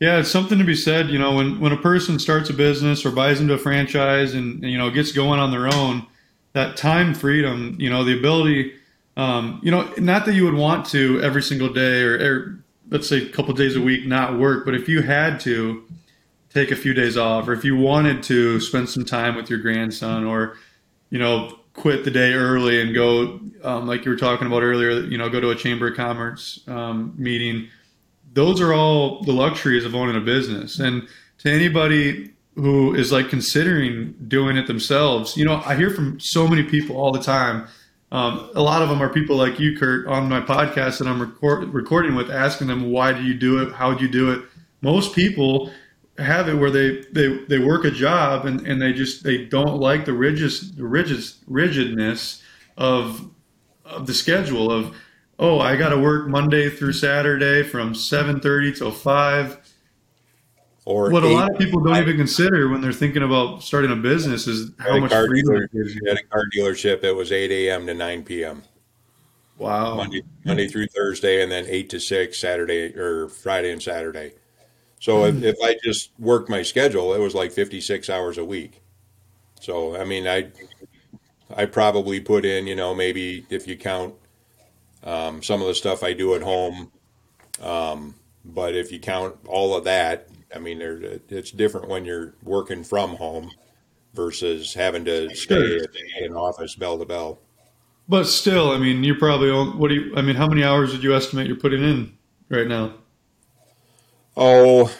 Yeah, 0.00 0.18
it's 0.18 0.30
something 0.30 0.58
to 0.58 0.64
be 0.64 0.76
said. 0.76 1.08
You 1.08 1.18
know, 1.18 1.34
when, 1.34 1.58
when 1.58 1.72
a 1.72 1.76
person 1.76 2.18
starts 2.18 2.50
a 2.50 2.54
business 2.54 3.04
or 3.04 3.10
buys 3.10 3.40
into 3.40 3.54
a 3.54 3.58
franchise 3.58 4.32
and, 4.34 4.62
and, 4.62 4.70
you 4.70 4.78
know 4.78 4.90
gets 4.90 5.12
going 5.12 5.40
on 5.40 5.50
their 5.50 5.66
own, 5.66 6.06
that 6.52 6.76
time 6.76 7.14
freedom, 7.14 7.76
you 7.78 7.90
know, 7.90 8.04
the 8.04 8.16
ability, 8.16 8.74
um, 9.16 9.60
you 9.62 9.70
know, 9.70 9.92
not 9.98 10.24
that 10.26 10.34
you 10.34 10.44
would 10.44 10.54
want 10.54 10.86
to 10.86 11.20
every 11.22 11.42
single 11.42 11.72
day 11.72 12.02
or, 12.02 12.14
or 12.14 12.58
let's 12.90 13.08
say 13.08 13.26
a 13.26 13.28
couple 13.28 13.52
days 13.54 13.74
a 13.74 13.80
week 13.80 14.06
not 14.06 14.38
work, 14.38 14.64
but 14.64 14.74
if 14.74 14.88
you 14.88 15.02
had 15.02 15.40
to 15.40 15.84
take 16.64 16.70
a 16.70 16.76
few 16.76 16.94
days 16.94 17.16
off, 17.16 17.48
or 17.48 17.52
if 17.52 17.64
you 17.64 17.76
wanted 17.76 18.22
to 18.24 18.60
spend 18.60 18.88
some 18.88 19.04
time 19.04 19.36
with 19.36 19.50
your 19.50 19.58
grandson, 19.58 20.24
or 20.24 20.56
you 21.10 21.18
know, 21.18 21.58
quit 21.72 22.04
the 22.04 22.10
day 22.10 22.32
early 22.32 22.80
and 22.80 22.94
go, 22.94 23.40
um, 23.62 23.86
like 23.86 24.04
you 24.04 24.10
were 24.10 24.16
talking 24.16 24.46
about 24.46 24.62
earlier, 24.62 25.00
you 25.00 25.16
know, 25.16 25.28
go 25.28 25.40
to 25.40 25.50
a 25.50 25.56
chamber 25.56 25.88
of 25.88 25.96
commerce 25.96 26.60
um, 26.66 27.14
meeting 27.16 27.68
those 28.32 28.60
are 28.60 28.72
all 28.72 29.22
the 29.22 29.32
luxuries 29.32 29.84
of 29.84 29.94
owning 29.94 30.16
a 30.16 30.20
business. 30.20 30.78
And 30.78 31.08
to 31.38 31.50
anybody 31.50 32.30
who 32.54 32.94
is 32.94 33.12
like 33.12 33.28
considering 33.28 34.14
doing 34.26 34.56
it 34.56 34.66
themselves, 34.66 35.36
you 35.36 35.44
know, 35.44 35.62
I 35.64 35.76
hear 35.76 35.90
from 35.90 36.20
so 36.20 36.46
many 36.46 36.62
people 36.62 36.96
all 36.96 37.12
the 37.12 37.22
time. 37.22 37.66
Um, 38.10 38.50
a 38.54 38.62
lot 38.62 38.80
of 38.80 38.88
them 38.88 39.02
are 39.02 39.08
people 39.08 39.36
like 39.36 39.60
you, 39.60 39.76
Curt, 39.76 40.06
on 40.06 40.28
my 40.28 40.40
podcast 40.40 40.98
that 40.98 41.06
I'm 41.06 41.20
record- 41.20 41.72
recording 41.74 42.14
with, 42.14 42.30
asking 42.30 42.68
them, 42.68 42.90
why 42.90 43.12
do 43.12 43.22
you 43.22 43.34
do 43.34 43.60
it? 43.62 43.72
How 43.72 43.92
do 43.92 44.04
you 44.04 44.10
do 44.10 44.30
it? 44.32 44.44
Most 44.80 45.14
people 45.14 45.70
have 46.18 46.48
it 46.48 46.54
where 46.54 46.70
they, 46.70 47.02
they, 47.12 47.44
they 47.46 47.58
work 47.58 47.84
a 47.84 47.90
job 47.90 48.44
and, 48.46 48.66
and 48.66 48.80
they 48.82 48.92
just, 48.92 49.24
they 49.24 49.44
don't 49.44 49.78
like 49.78 50.04
the 50.04 50.12
rigid, 50.12 50.76
the 50.76 50.86
rigid, 50.86 51.24
rigidness 51.46 52.42
of, 52.76 53.30
of 53.84 54.06
the 54.06 54.14
schedule 54.14 54.70
of, 54.70 54.94
oh, 55.38 55.60
I 55.60 55.76
got 55.76 55.90
to 55.90 55.98
work 55.98 56.28
Monday 56.28 56.68
through 56.68 56.92
Saturday 56.92 57.62
from 57.62 57.94
7:30 57.94 58.76
till 58.76 58.90
5. 58.90 59.58
Or 60.84 61.10
What 61.10 61.22
a 61.22 61.28
lot 61.28 61.50
of 61.50 61.58
people 61.58 61.80
don't 61.80 61.98
even 61.98 62.16
consider 62.16 62.68
when 62.68 62.80
they're 62.80 62.92
thinking 62.92 63.22
about 63.22 63.62
starting 63.62 63.90
a 63.90 63.96
business 63.96 64.46
is 64.46 64.70
how 64.78 64.98
much 64.98 65.10
car 65.10 65.26
freedom 65.26 65.52
dealer- 65.52 65.64
it 65.64 65.72
gives 65.72 65.94
you. 65.94 66.00
at 66.10 66.18
a 66.18 66.22
car 66.24 66.44
dealership, 66.56 67.04
it 67.04 67.12
was 67.12 67.30
8 67.30 67.50
a.m. 67.50 67.86
to 67.86 67.94
9 67.94 68.22
p.m. 68.24 68.62
Wow. 69.58 69.96
Monday, 69.96 70.22
Monday 70.46 70.66
through 70.66 70.86
Thursday, 70.86 71.42
and 71.42 71.52
then 71.52 71.66
eight 71.68 71.90
to 71.90 72.00
six 72.00 72.38
Saturday 72.38 72.96
or 72.96 73.28
Friday 73.28 73.70
and 73.70 73.82
Saturday. 73.82 74.32
So 75.00 75.24
if, 75.24 75.42
if 75.42 75.56
I 75.62 75.76
just 75.82 76.10
worked 76.18 76.48
my 76.48 76.62
schedule, 76.62 77.14
it 77.14 77.20
was 77.20 77.34
like 77.34 77.52
fifty 77.52 77.80
six 77.80 78.10
hours 78.10 78.38
a 78.38 78.44
week. 78.44 78.82
So 79.60 79.96
I 79.96 80.04
mean, 80.04 80.26
I 80.26 80.50
I 81.54 81.66
probably 81.66 82.20
put 82.20 82.44
in, 82.44 82.66
you 82.66 82.76
know, 82.76 82.94
maybe 82.94 83.46
if 83.48 83.66
you 83.66 83.76
count 83.76 84.14
um, 85.04 85.42
some 85.42 85.60
of 85.60 85.68
the 85.68 85.74
stuff 85.74 86.02
I 86.02 86.12
do 86.12 86.34
at 86.34 86.42
home, 86.42 86.90
um, 87.62 88.14
but 88.44 88.74
if 88.74 88.90
you 88.92 88.98
count 88.98 89.36
all 89.46 89.76
of 89.76 89.84
that, 89.84 90.28
I 90.54 90.58
mean, 90.58 90.78
there 90.78 91.00
it's 91.28 91.50
different 91.50 91.88
when 91.88 92.04
you're 92.04 92.34
working 92.42 92.82
from 92.82 93.16
home 93.16 93.50
versus 94.14 94.74
having 94.74 95.04
to 95.04 95.34
stay 95.34 95.76
at 95.76 96.22
an 96.22 96.34
office 96.34 96.74
bell 96.74 96.98
to 96.98 97.04
bell. 97.04 97.38
But 98.08 98.24
still, 98.24 98.70
I 98.70 98.78
mean, 98.78 99.04
you're 99.04 99.18
probably 99.18 99.50
what 99.78 99.88
do 99.88 99.94
you 99.94 100.16
I 100.16 100.22
mean, 100.22 100.36
how 100.36 100.48
many 100.48 100.64
hours 100.64 100.92
would 100.92 101.02
you 101.02 101.14
estimate 101.14 101.46
you're 101.46 101.56
putting 101.56 101.82
in 101.82 102.16
right 102.48 102.66
now? 102.66 102.94
Oh, 104.40 104.94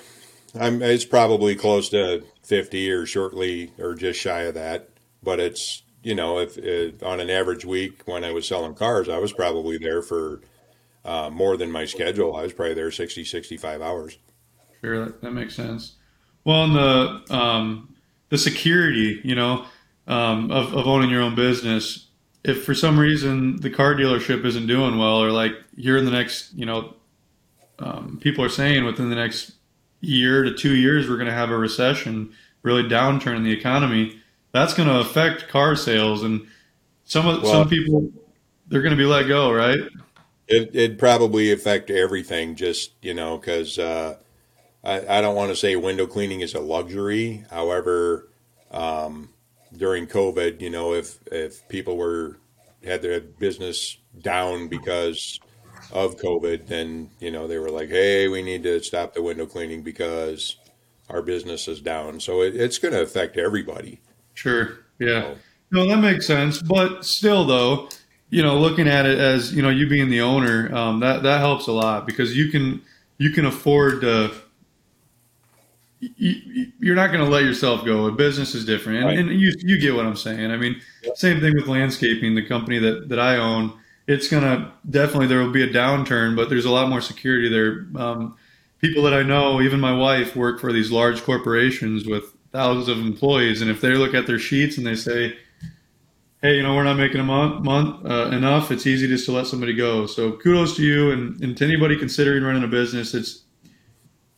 I'm. 0.59 0.83
It's 0.83 1.05
probably 1.05 1.55
close 1.55 1.89
to 1.91 2.25
fifty, 2.43 2.91
or 2.91 3.07
shortly, 3.07 3.73
or 3.79 3.95
just 3.95 4.21
shy 4.21 4.41
of 4.43 4.55
that. 4.55 4.89
But 5.23 5.39
it's 5.39 5.83
you 6.03 6.15
know, 6.15 6.39
if, 6.39 6.57
if 6.59 7.03
on 7.03 7.21
an 7.21 7.31
average 7.31 7.65
week 7.65 8.03
when 8.05 8.25
I 8.25 8.33
was 8.33 8.47
selling 8.49 8.75
cars, 8.75 9.09
I 9.09 9.19
was 9.19 9.33
probably 9.33 9.79
there 9.79 10.03
for 10.03 10.41
uh, 11.05 11.31
more 11.31 11.57
than 11.57 11.71
my 11.71 11.85
schedule. 11.85 12.37
I 12.37 12.43
was 12.43 12.53
probably 12.53 12.75
there 12.75 12.91
60, 12.91 13.25
65 13.25 13.83
hours. 13.83 14.19
Sure, 14.81 15.07
that, 15.07 15.33
makes 15.33 15.55
sense. 15.55 15.97
Well, 16.45 16.65
and 16.65 16.75
the 16.75 17.35
um, 17.35 17.95
the 18.29 18.39
security, 18.39 19.21
you 19.25 19.35
know, 19.35 19.67
um, 20.07 20.51
of, 20.51 20.73
of 20.75 20.87
owning 20.87 21.11
your 21.11 21.23
own 21.23 21.35
business. 21.35 22.07
If 22.45 22.65
for 22.65 22.75
some 22.75 22.99
reason 22.99 23.61
the 23.61 23.71
car 23.71 23.95
dealership 23.95 24.45
isn't 24.45 24.67
doing 24.67 24.99
well, 24.99 25.23
or 25.23 25.31
like 25.31 25.53
here 25.77 25.97
in 25.97 26.05
the 26.05 26.11
next, 26.11 26.55
you 26.55 26.65
know, 26.65 26.95
um, 27.79 28.19
people 28.21 28.45
are 28.45 28.49
saying 28.49 28.85
within 28.85 29.11
the 29.11 29.17
next 29.17 29.53
year 30.01 30.43
to 30.45 30.55
two 30.55 30.75
years 30.75 31.09
we're 31.09 31.17
going 31.17 31.29
to 31.29 31.33
have 31.33 31.51
a 31.51 31.57
recession, 31.57 32.33
really 32.63 32.83
downturn 32.83 33.37
in 33.37 33.45
the 33.45 33.53
economy. 33.53 34.21
That's 34.53 34.75
going 34.75 34.89
to 34.89 35.01
affect 35.01 35.49
car 35.49 35.77
sales, 35.77 36.23
and 36.23 36.47
some 37.05 37.27
of 37.27 37.43
Well- 37.43 37.53
some 37.53 37.69
people 37.69 38.11
they're 38.69 38.83
going 38.83 38.97
to 38.97 39.03
be 39.03 39.07
let 39.07 39.27
go, 39.29 39.53
right? 39.53 39.79
It 40.47 40.71
it'd 40.75 40.99
probably 40.99 41.53
affect 41.53 41.91
everything, 41.91 42.55
just 42.55 42.93
you 43.03 43.15
know, 43.15 43.39
because 43.39 43.79
uh, 43.79 44.17
I 44.83 45.19
I 45.19 45.21
don't 45.21 45.37
want 45.37 45.51
to 45.51 45.57
say 45.57 45.77
window 45.77 46.07
cleaning 46.07 46.41
is 46.41 46.55
a 46.55 46.61
luxury. 46.61 47.45
However, 47.51 48.29
um, 48.71 49.31
during 49.77 50.07
COVID, 50.07 50.61
you 50.63 50.71
know, 50.71 50.95
if 50.95 51.19
if 51.31 51.69
people 51.69 51.97
were 51.97 52.39
had 52.83 53.03
their 53.03 53.21
business 53.21 53.99
down 54.21 54.69
because 54.69 55.39
of 55.93 56.17
COVID, 56.17 56.67
then 56.67 57.11
you 57.21 57.31
know 57.31 57.47
they 57.47 57.59
were 57.59 57.71
like, 57.71 57.89
"Hey, 57.89 58.29
we 58.29 58.43
need 58.43 58.63
to 58.65 58.81
stop 58.83 59.15
the 59.15 59.23
window 59.23 59.47
cleaning 59.47 59.83
because 59.83 60.57
our 61.09 61.23
business 61.23 61.69
is 61.69 61.81
down." 61.81 62.21
So 62.21 62.43
it, 62.43 62.55
it's 62.57 62.79
going 62.79 62.95
to 62.95 63.03
affect 63.03 63.37
everybody. 63.37 64.01
Sure. 64.35 64.79
Yeah. 64.99 65.23
So, 65.23 65.37
no, 65.71 65.87
that 65.89 65.99
makes 65.99 66.27
sense. 66.27 66.63
But 66.63 67.05
still, 67.05 67.45
though, 67.45 67.89
you 68.31 68.43
know, 68.43 68.59
looking 68.59 68.89
at 68.89 69.07
it 69.07 69.19
as 69.19 69.55
you 69.55 69.63
know, 69.63 69.71
you 69.71 69.89
being 69.89 70.11
the 70.11 70.21
owner, 70.21 70.75
um, 70.75 71.01
that 71.01 71.23
that 71.23 71.41
helps 71.41 71.67
a 71.67 71.73
lot 71.73 72.07
because 72.07 72.37
you 72.37 72.51
can 72.51 72.83
you 73.19 73.31
can 73.31 73.47
afford 73.47 74.01
to. 74.03 74.33
You, 76.01 76.93
are 76.93 76.95
not 76.95 77.09
going 77.09 77.25
to 77.25 77.31
let 77.31 77.43
yourself 77.43 77.85
go. 77.85 78.07
A 78.07 78.13
business 78.13 78.55
is 78.55 78.65
different, 78.65 78.99
and, 78.99 79.07
right. 79.07 79.19
and, 79.19 79.41
you 79.41 79.53
you 79.59 79.81
get 79.81 79.97
what 79.97 80.07
I'm 80.07 80.15
saying. 80.15 80.53
I 80.53 80.57
mean, 80.57 80.81
yep. 81.03 81.17
same 81.17 81.41
thing 81.41 81.55
with 81.57 81.67
landscaping. 81.67 82.37
The 82.37 82.47
company 82.47 82.79
that 82.79 83.09
that 83.09 83.19
I 83.19 83.37
own, 83.37 83.73
it's 84.09 84.27
going 84.27 84.43
to 84.43 84.73
definitely 84.91 85.29
there 85.29 85.39
will 85.39 85.53
be 85.53 85.63
a 85.63 85.73
downturn, 85.73 86.35
but 86.35 86.49
there's 86.49 86.65
a 86.65 86.71
lot 86.71 86.89
more 86.89 87.01
security 87.01 87.49
there. 87.49 87.87
Um, 88.03 88.37
people 88.81 89.05
that 89.05 89.15
I 89.15 89.23
know, 89.23 89.61
even 89.61 89.79
my 89.79 89.93
wife, 89.93 90.35
work 90.35 90.61
for 90.61 90.73
these 90.73 90.91
large 90.91 91.23
corporations 91.23 92.07
with 92.07 92.33
thousands 92.51 92.89
of 92.89 92.99
employees, 92.99 93.63
and 93.63 93.71
if 93.71 93.81
they 93.81 93.91
look 93.91 94.15
at 94.15 94.27
their 94.27 94.41
sheets 94.41 94.77
and 94.77 94.87
they 94.87 94.97
say 94.97 95.37
hey, 96.43 96.57
you 96.57 96.63
know, 96.63 96.75
we're 96.75 96.85
not 96.85 96.97
making 96.97 97.21
a 97.21 97.25
month, 97.25 97.65
month 97.65 98.07
uh, 98.07 98.29
enough. 98.31 98.71
It's 98.71 98.87
easy 98.87 99.09
just 99.09 99.27
to 99.27 99.33
let 99.33 99.47
somebody 99.47 99.75
go. 99.75 100.07
So 100.07 100.33
kudos 100.33 100.77
to 100.77 100.83
you 100.83 101.11
and, 101.11 101.41
and 101.43 101.57
to 101.57 101.65
anybody 101.65 101.97
considering 101.97 102.45
running 102.45 102.65
a 102.65 102.69
business. 102.69 103.15
It's 103.15 103.43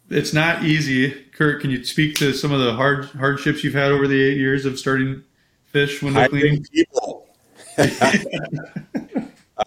it's 0.09 0.33
not 0.33 0.65
easy. 0.65 1.13
Curt, 1.33 1.61
can 1.61 1.71
you 1.71 1.85
speak 1.85 2.17
to 2.17 2.33
some 2.33 2.53
of 2.53 2.61
the 2.61 2.75
hard 2.75 3.05
hardships 3.07 3.63
you've 3.63 3.75
had 3.75 3.93
over 3.93 4.09
the 4.09 4.21
eight 4.21 4.39
years 4.39 4.65
of 4.67 4.79
starting 4.79 5.23
fish 5.67 6.03
window 6.03 6.27
cleaning? 6.29 6.65
People. 6.73 7.29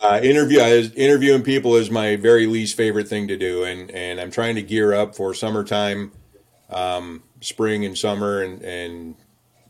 uh, 0.02 0.20
interview 0.24 0.60
interviewing 0.96 1.44
people 1.44 1.76
is 1.76 1.90
my 1.90 2.16
very 2.16 2.46
least 2.46 2.76
favorite 2.78 3.08
thing 3.08 3.28
to 3.28 3.38
do, 3.38 3.64
and 3.64 3.92
and 3.92 4.20
I'm 4.20 4.32
trying 4.32 4.56
to 4.56 4.62
gear 4.62 4.94
up 4.94 5.16
for 5.16 5.34
summertime, 5.34 6.12
um, 6.70 7.24
spring 7.42 7.86
and 7.86 7.98
summer, 7.98 8.42
and 8.42 8.62
and 8.62 9.16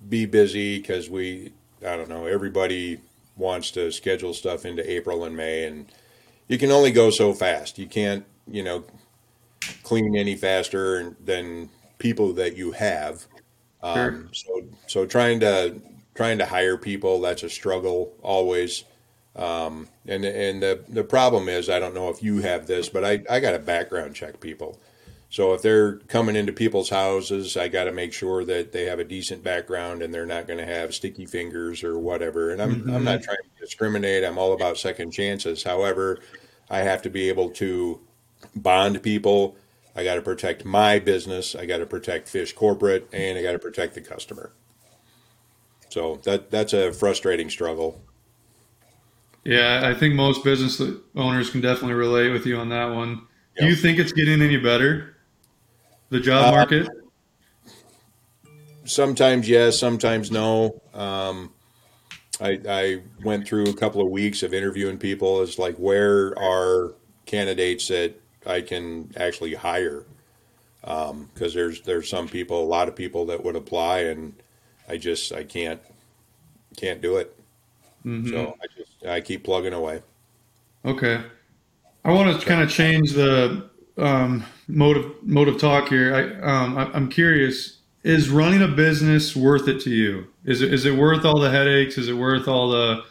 be 0.08 0.26
busy 0.26 0.78
because 0.80 1.10
we 1.10 1.54
I 1.86 1.96
don't 1.98 2.10
know, 2.10 2.26
everybody 2.26 3.00
wants 3.36 3.72
to 3.72 3.92
schedule 3.92 4.34
stuff 4.34 4.66
into 4.66 4.90
April 4.90 5.24
and 5.24 5.36
May, 5.36 5.66
and 5.66 5.88
you 6.48 6.58
can 6.58 6.72
only 6.72 6.92
go 6.92 7.10
so 7.10 7.34
fast. 7.34 7.78
You 7.78 7.88
can't, 7.88 8.26
you 8.48 8.64
know, 8.64 8.84
clean 9.84 10.16
any 10.16 10.36
faster 10.36 11.16
than 11.24 11.70
people 11.98 12.34
that 12.34 12.56
you 12.56 12.72
have. 12.72 13.26
Um, 13.82 13.96
sure. 13.96 14.30
So, 14.34 14.68
so 14.88 15.06
trying 15.06 15.40
to 15.42 15.82
trying 16.16 16.38
to 16.38 16.46
hire 16.46 16.78
people 16.78 17.22
that's 17.22 17.44
a 17.44 17.50
struggle 17.50 18.14
always. 18.22 18.84
Um, 19.36 19.88
and 20.06 20.24
and 20.26 20.62
the 20.62 20.84
the 20.88 21.04
problem 21.04 21.50
is 21.50 21.70
I 21.70 21.80
don't 21.80 21.96
know 21.96 22.10
if 22.10 22.22
you 22.22 22.42
have 22.42 22.68
this, 22.68 22.90
but 22.90 23.04
I 23.04 23.24
I 23.30 23.40
got 23.40 23.52
to 23.52 23.60
background 23.60 24.16
check 24.16 24.40
people. 24.40 24.80
So 25.34 25.56
if 25.56 25.64
they're 25.64 25.96
coming 26.08 26.36
into 26.36 26.54
people's 26.54 26.92
houses, 26.92 27.58
I 27.58 27.68
got 27.68 27.86
to 27.86 27.92
make 27.92 28.14
sure 28.14 28.46
that 28.46 28.72
they 28.72 28.86
have 28.86 29.00
a 29.00 29.04
decent 29.04 29.44
background 29.44 30.04
and 30.04 30.14
they're 30.14 30.28
not 30.28 30.46
going 30.46 30.60
to 30.60 30.66
have 30.66 30.94
sticky 30.94 31.26
fingers 31.26 31.84
or 31.84 31.98
whatever. 31.98 32.52
And 32.52 32.62
I'm 32.62 32.76
mm-hmm. 32.76 32.94
I'm 32.94 33.04
not 33.04 33.24
trying 33.24 33.38
to 33.38 33.60
discriminate. 33.60 34.24
I'm 34.24 34.38
all 34.38 34.54
about 34.54 34.78
second 34.78 35.10
chances. 35.10 35.64
However, 35.64 36.20
I 36.70 36.80
have 36.80 37.02
to 37.02 37.10
be 37.10 37.30
able 37.30 37.50
to 37.52 38.00
bond 38.56 39.02
people. 39.02 39.56
I 39.96 40.04
got 40.04 40.16
to 40.16 40.22
protect 40.22 40.66
my 40.66 41.00
business. 41.00 41.56
I 41.56 41.66
got 41.66 41.78
to 41.78 41.88
protect 41.88 42.30
Fish 42.30 42.54
Corporate, 42.54 43.10
and 43.12 43.38
I 43.38 43.42
got 43.42 43.54
to 43.54 43.60
protect 43.60 43.96
the 43.96 44.02
customer. 44.02 44.52
So 45.90 46.20
that 46.26 46.52
that's 46.52 46.74
a 46.74 46.94
frustrating 46.94 47.50
struggle. 47.50 48.02
Yeah, 49.44 49.82
I 49.84 49.94
think 49.94 50.16
most 50.16 50.44
business 50.44 50.82
owners 51.16 51.50
can 51.50 51.62
definitely 51.62 51.96
relate 51.96 52.30
with 52.30 52.46
you 52.46 52.58
on 52.58 52.70
that 52.70 52.86
one. 52.86 53.10
Yep. 53.10 53.60
Do 53.60 53.66
you 53.68 53.76
think 53.76 54.00
it's 54.00 54.14
getting 54.14 54.42
any 54.42 54.58
better? 54.58 55.14
the 56.14 56.20
job 56.20 56.46
uh, 56.46 56.52
market? 56.52 56.88
sometimes 58.86 59.50
yes, 59.50 59.80
sometimes 59.80 60.32
no. 60.32 60.82
Um, 60.94 61.52
I, 62.40 62.60
I 62.68 63.02
went 63.24 63.48
through 63.48 63.66
a 63.66 63.74
couple 63.74 64.02
of 64.02 64.10
weeks 64.10 64.44
of 64.44 64.54
interviewing 64.54 64.98
people. 64.98 65.42
It's 65.42 65.58
like, 65.58 65.76
where 65.78 66.38
are 66.38 66.94
candidates 67.26 67.88
that 67.88 68.14
I 68.46 68.62
can 68.62 69.12
actually 69.18 69.56
hire? 69.56 70.06
Because 70.82 71.12
um, 71.12 71.30
there's 71.54 71.82
there's 71.82 72.10
some 72.10 72.28
people, 72.28 72.62
a 72.62 72.66
lot 72.66 72.88
of 72.88 72.96
people 72.96 73.26
that 73.28 73.44
would 73.44 73.56
apply, 73.56 74.00
and 74.00 74.34
I 74.88 74.98
just 74.98 75.32
I 75.32 75.44
can't 75.44 75.82
can't 76.78 77.02
do 77.02 77.18
it. 77.18 77.40
Mm-hmm. 78.06 78.30
So 78.30 78.58
I 78.62 78.66
just 78.78 78.93
I 79.08 79.22
keep 79.22 79.44
plugging 79.44 79.74
away. 79.74 80.02
Okay, 80.86 81.22
I 82.04 82.12
want 82.12 82.40
to 82.40 82.46
kind 82.46 82.62
of 82.62 82.70
change 82.70 83.12
the 83.12 83.70
um, 83.98 84.46
mode 84.68 84.98
of 84.98 85.24
mode 85.24 85.48
of 85.48 85.60
talk 85.60 85.90
here. 85.90 86.14
I, 86.14 86.42
um, 86.42 86.78
I 86.78 86.96
am 86.96 87.10
curious: 87.10 87.80
is 88.04 88.30
running 88.30 88.62
a 88.62 88.68
business 88.68 89.36
worth 89.36 89.68
it 89.68 89.82
to 89.82 89.90
you? 89.90 90.28
Is 90.46 90.62
it 90.62 90.74
is 90.74 90.86
it 90.86 90.96
worth 90.96 91.26
all 91.26 91.40
the 91.40 91.52
headaches? 91.52 91.98
Is 91.98 92.10
it 92.10 92.14
worth 92.14 92.48
all 92.48 92.70
the 92.70 93.04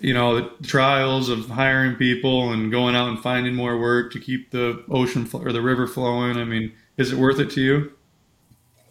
you 0.00 0.12
know 0.12 0.40
the 0.40 0.66
trials 0.66 1.28
of 1.28 1.48
hiring 1.48 1.96
people 1.96 2.52
and 2.52 2.70
going 2.70 2.94
out 2.94 3.08
and 3.08 3.18
finding 3.20 3.54
more 3.54 3.78
work 3.78 4.12
to 4.12 4.20
keep 4.20 4.50
the 4.50 4.84
ocean 4.90 5.28
or 5.32 5.52
the 5.52 5.62
river 5.62 5.86
flowing? 5.86 6.36
I 6.36 6.44
mean, 6.44 6.72
is 6.96 7.12
it 7.12 7.18
worth 7.18 7.38
it 7.38 7.50
to 7.52 7.60
you? 7.60 7.92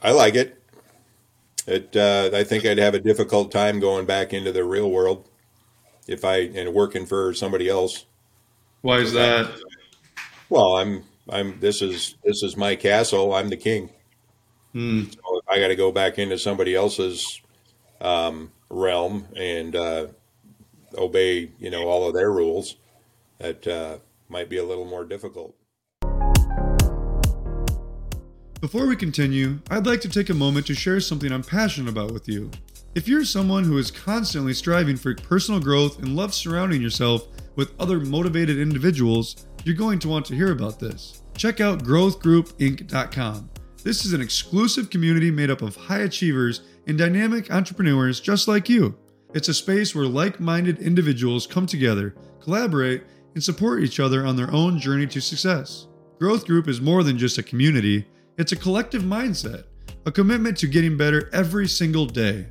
I 0.02 0.12
like 0.12 0.36
it. 0.36 0.62
It 1.68 1.96
uh, 1.96 2.32
I 2.34 2.44
think 2.44 2.66
I'd 2.66 2.78
have 2.78 2.94
a 2.94 3.00
difficult 3.00 3.52
time 3.52 3.80
going 3.80 4.06
back 4.06 4.34
into 4.34 4.52
the 4.52 4.64
real 4.64 4.90
world 4.90 5.30
if 6.08 6.24
I 6.26 6.38
and 6.38 6.74
working 6.74 7.06
for 7.06 7.34
somebody 7.34 7.70
else. 7.70 8.06
Why 8.82 8.98
is 8.98 9.14
that? 9.14 9.52
Well, 10.50 10.78
I'm 10.78 11.04
I'm 11.30 11.60
this 11.60 11.82
is 11.82 12.16
this 12.24 12.44
is 12.44 12.56
my 12.56 12.76
castle. 12.76 13.34
I'm 13.34 13.50
the 13.50 13.58
king. 13.58 13.90
Mm. 14.74 15.14
So 15.14 15.38
if 15.38 15.50
I 15.50 15.60
got 15.60 15.70
to 15.70 15.76
go 15.76 15.92
back 15.92 16.20
into 16.20 16.38
somebody 16.38 16.76
else's 16.76 17.42
um, 18.02 18.52
realm 18.70 19.28
and 19.36 19.76
uh, 19.76 20.08
obey, 20.98 21.52
you 21.60 21.70
know, 21.70 21.88
all 21.88 22.08
of 22.08 22.14
their 22.14 22.32
rules, 22.32 22.76
that 23.40 23.66
uh, 23.68 23.98
might 24.30 24.50
be 24.50 24.58
a 24.58 24.64
little 24.64 24.86
more 24.86 25.06
difficult. 25.06 25.56
Before 28.62 28.88
we 28.88 28.96
continue, 28.96 29.60
I'd 29.70 29.86
like 29.86 30.02
to 30.02 30.10
take 30.10 30.30
a 30.30 30.34
moment 30.34 30.68
to 30.68 30.76
share 30.76 31.00
something 31.00 31.32
I'm 31.32 31.44
passionate 31.44 31.90
about 31.90 32.12
with 32.12 32.28
you. 32.28 32.50
If 32.96 33.10
you're 33.10 33.26
someone 33.26 33.66
who 33.66 33.78
is 33.78 33.92
constantly 33.92 34.54
striving 34.54 34.96
for 34.96 35.14
personal 35.14 35.60
growth 35.60 36.00
and 36.00 36.16
loves 36.16 36.38
surrounding 36.38 36.82
yourself 36.82 37.28
with 37.58 37.74
other 37.78 38.00
motivated 38.00 38.58
individuals, 38.58 39.48
you're 39.66 39.76
going 39.76 40.00
to 40.00 40.08
want 40.08 40.26
to 40.28 40.36
hear 40.36 40.54
about 40.54 40.80
this. 40.80 41.22
Check 41.36 41.60
out 41.60 41.84
growthgroupinc.com. 41.84 43.50
This 43.84 44.06
is 44.06 44.14
an 44.14 44.22
exclusive 44.22 44.90
community 44.90 45.30
made 45.30 45.50
up 45.50 45.62
of 45.62 45.76
high 45.76 46.04
achievers 46.04 46.62
and 46.88 46.98
dynamic 46.98 47.54
entrepreneurs 47.54 48.22
just 48.22 48.48
like 48.48 48.70
you. 48.70 48.98
It's 49.34 49.50
a 49.50 49.54
space 49.54 49.94
where 49.94 50.08
like 50.08 50.40
minded 50.40 50.80
individuals 50.80 51.46
come 51.46 51.66
together, 51.66 52.16
collaborate, 52.40 53.04
and 53.34 53.44
support 53.44 53.84
each 53.84 54.00
other 54.00 54.26
on 54.26 54.38
their 54.38 54.54
own 54.54 54.80
journey 54.80 55.08
to 55.08 55.20
success. 55.20 55.88
Growth 56.18 56.46
Group 56.46 56.70
is 56.70 56.80
more 56.80 57.04
than 57.04 57.18
just 57.18 57.38
a 57.38 57.44
community, 57.44 58.08
it's 58.38 58.54
a 58.54 58.56
collective 58.56 59.04
mindset, 59.04 59.66
a 60.06 60.14
commitment 60.14 60.56
to 60.60 60.68
getting 60.68 60.96
better 60.96 61.30
every 61.34 61.68
single 61.68 62.06
day. 62.06 62.48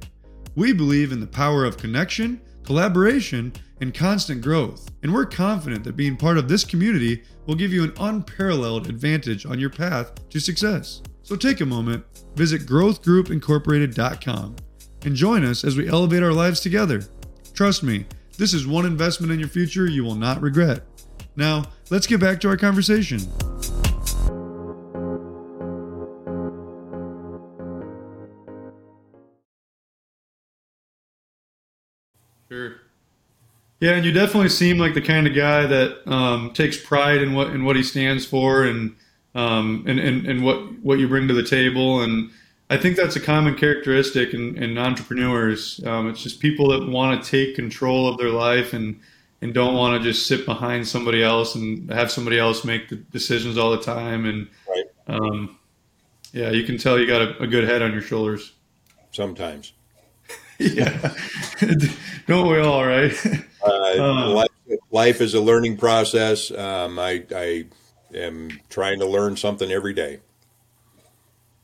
We 0.56 0.72
believe 0.72 1.10
in 1.12 1.20
the 1.20 1.26
power 1.26 1.64
of 1.64 1.76
connection, 1.76 2.40
collaboration, 2.62 3.52
and 3.80 3.92
constant 3.92 4.40
growth, 4.40 4.90
and 5.02 5.12
we're 5.12 5.26
confident 5.26 5.84
that 5.84 5.96
being 5.96 6.16
part 6.16 6.38
of 6.38 6.48
this 6.48 6.64
community 6.64 7.22
will 7.46 7.56
give 7.56 7.72
you 7.72 7.84
an 7.84 7.92
unparalleled 7.98 8.88
advantage 8.88 9.44
on 9.44 9.58
your 9.58 9.70
path 9.70 10.12
to 10.30 10.40
success. 10.40 11.02
So 11.22 11.36
take 11.36 11.60
a 11.60 11.66
moment, 11.66 12.04
visit 12.36 12.62
growthgroupincorporated.com, 12.66 14.56
and 15.04 15.16
join 15.16 15.44
us 15.44 15.64
as 15.64 15.76
we 15.76 15.88
elevate 15.88 16.22
our 16.22 16.32
lives 16.32 16.60
together. 16.60 17.02
Trust 17.52 17.82
me, 17.82 18.06
this 18.38 18.54
is 18.54 18.66
one 18.66 18.86
investment 18.86 19.32
in 19.32 19.40
your 19.40 19.48
future 19.48 19.86
you 19.86 20.04
will 20.04 20.14
not 20.14 20.40
regret. 20.40 20.84
Now, 21.36 21.64
let's 21.90 22.06
get 22.06 22.20
back 22.20 22.40
to 22.40 22.48
our 22.48 22.56
conversation. 22.56 23.20
Yeah, 33.80 33.92
and 33.92 34.04
you 34.04 34.12
definitely 34.12 34.48
seem 34.48 34.78
like 34.78 34.94
the 34.94 35.02
kind 35.02 35.26
of 35.26 35.34
guy 35.34 35.66
that 35.66 36.10
um, 36.10 36.52
takes 36.52 36.76
pride 36.76 37.20
in 37.20 37.34
what 37.34 37.48
in 37.48 37.64
what 37.64 37.76
he 37.76 37.82
stands 37.82 38.24
for 38.24 38.64
and, 38.64 38.94
um, 39.34 39.84
and 39.86 39.98
and 39.98 40.26
and 40.26 40.44
what 40.44 40.56
what 40.82 40.98
you 40.98 41.08
bring 41.08 41.28
to 41.28 41.34
the 41.34 41.42
table. 41.42 42.00
And 42.00 42.30
I 42.70 42.76
think 42.76 42.96
that's 42.96 43.16
a 43.16 43.20
common 43.20 43.56
characteristic 43.56 44.32
in, 44.32 44.56
in 44.56 44.78
entrepreneurs. 44.78 45.80
Um, 45.84 46.08
it's 46.08 46.22
just 46.22 46.40
people 46.40 46.68
that 46.70 46.88
want 46.88 47.22
to 47.22 47.30
take 47.30 47.56
control 47.56 48.08
of 48.08 48.16
their 48.16 48.30
life 48.30 48.72
and 48.72 49.00
and 49.42 49.52
don't 49.52 49.74
want 49.74 50.02
to 50.02 50.08
just 50.08 50.26
sit 50.26 50.46
behind 50.46 50.88
somebody 50.88 51.22
else 51.22 51.54
and 51.54 51.90
have 51.90 52.10
somebody 52.10 52.38
else 52.38 52.64
make 52.64 52.88
the 52.88 52.96
decisions 52.96 53.58
all 53.58 53.70
the 53.70 53.82
time. 53.82 54.24
And 54.24 54.48
right. 54.66 54.84
Um, 55.08 55.58
yeah, 56.32 56.50
you 56.50 56.64
can 56.64 56.78
tell 56.78 56.98
you 56.98 57.06
got 57.06 57.20
a, 57.20 57.42
a 57.42 57.46
good 57.46 57.68
head 57.68 57.82
on 57.82 57.92
your 57.92 58.00
shoulders. 58.00 58.54
Sometimes. 59.12 59.74
yeah. 60.58 61.14
Don't 62.26 62.48
we 62.48 62.58
all, 62.58 62.84
right? 62.84 63.12
Uh, 63.62 64.02
um, 64.02 64.34
life's 64.34 64.54
life 64.90 65.20
is 65.20 65.34
a 65.34 65.40
learning 65.40 65.76
process. 65.76 66.50
Um, 66.50 66.98
I, 66.98 67.24
I 67.34 67.64
am 68.14 68.60
trying 68.70 69.00
to 69.00 69.06
learn 69.06 69.36
something 69.36 69.70
every 69.70 69.92
day. 69.92 70.20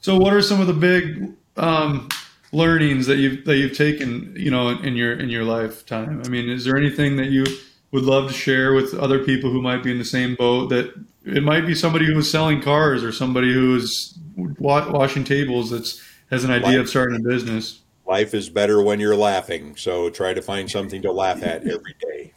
So, 0.00 0.16
what 0.16 0.32
are 0.32 0.42
some 0.42 0.60
of 0.60 0.66
the 0.66 0.72
big 0.72 1.34
um, 1.56 2.08
learnings 2.52 3.06
that 3.06 3.16
you've 3.16 3.44
that 3.44 3.56
you've 3.56 3.76
taken, 3.76 4.34
you 4.36 4.50
know, 4.50 4.70
in 4.70 4.96
your 4.96 5.12
in 5.12 5.28
your 5.28 5.44
lifetime? 5.44 6.22
I 6.24 6.28
mean, 6.28 6.48
is 6.48 6.64
there 6.64 6.76
anything 6.76 7.16
that 7.16 7.26
you 7.26 7.44
would 7.92 8.04
love 8.04 8.28
to 8.28 8.34
share 8.34 8.72
with 8.72 8.94
other 8.94 9.24
people 9.24 9.50
who 9.50 9.62
might 9.62 9.82
be 9.82 9.92
in 9.92 9.98
the 9.98 10.04
same 10.04 10.34
boat? 10.34 10.70
That 10.70 10.94
it 11.24 11.42
might 11.42 11.66
be 11.66 11.74
somebody 11.74 12.06
who's 12.06 12.30
selling 12.30 12.62
cars 12.62 13.04
or 13.04 13.12
somebody 13.12 13.52
who's 13.52 14.18
washing 14.36 15.24
tables 15.24 15.70
that's 15.70 16.02
has 16.30 16.44
an 16.44 16.50
idea 16.50 16.78
life, 16.78 16.80
of 16.80 16.88
starting 16.88 17.16
a 17.16 17.28
business. 17.28 17.80
Life 18.10 18.34
is 18.34 18.50
better 18.50 18.82
when 18.82 18.98
you're 18.98 19.14
laughing, 19.14 19.76
so 19.76 20.10
try 20.10 20.34
to 20.34 20.42
find 20.42 20.68
something 20.68 21.00
to 21.02 21.12
laugh 21.12 21.44
at 21.44 21.62
every 21.64 21.94
day. 22.00 22.32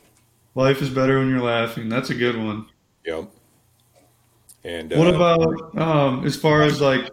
Life 0.53 0.83
is 0.83 0.91
better 0.91 1.17
when 1.17 1.31
you're 1.31 1.41
laughing. 1.41 1.89
That's 1.89 2.11
a 2.11 2.13
good 2.13 2.37
one. 2.37 2.67
Yep. 3.03 3.31
And 4.63 4.91
what 4.91 5.07
uh, 5.07 5.15
about 5.15 5.81
um, 5.81 6.27
as 6.27 6.35
far 6.35 6.61
as 6.61 6.79
like 6.79 7.09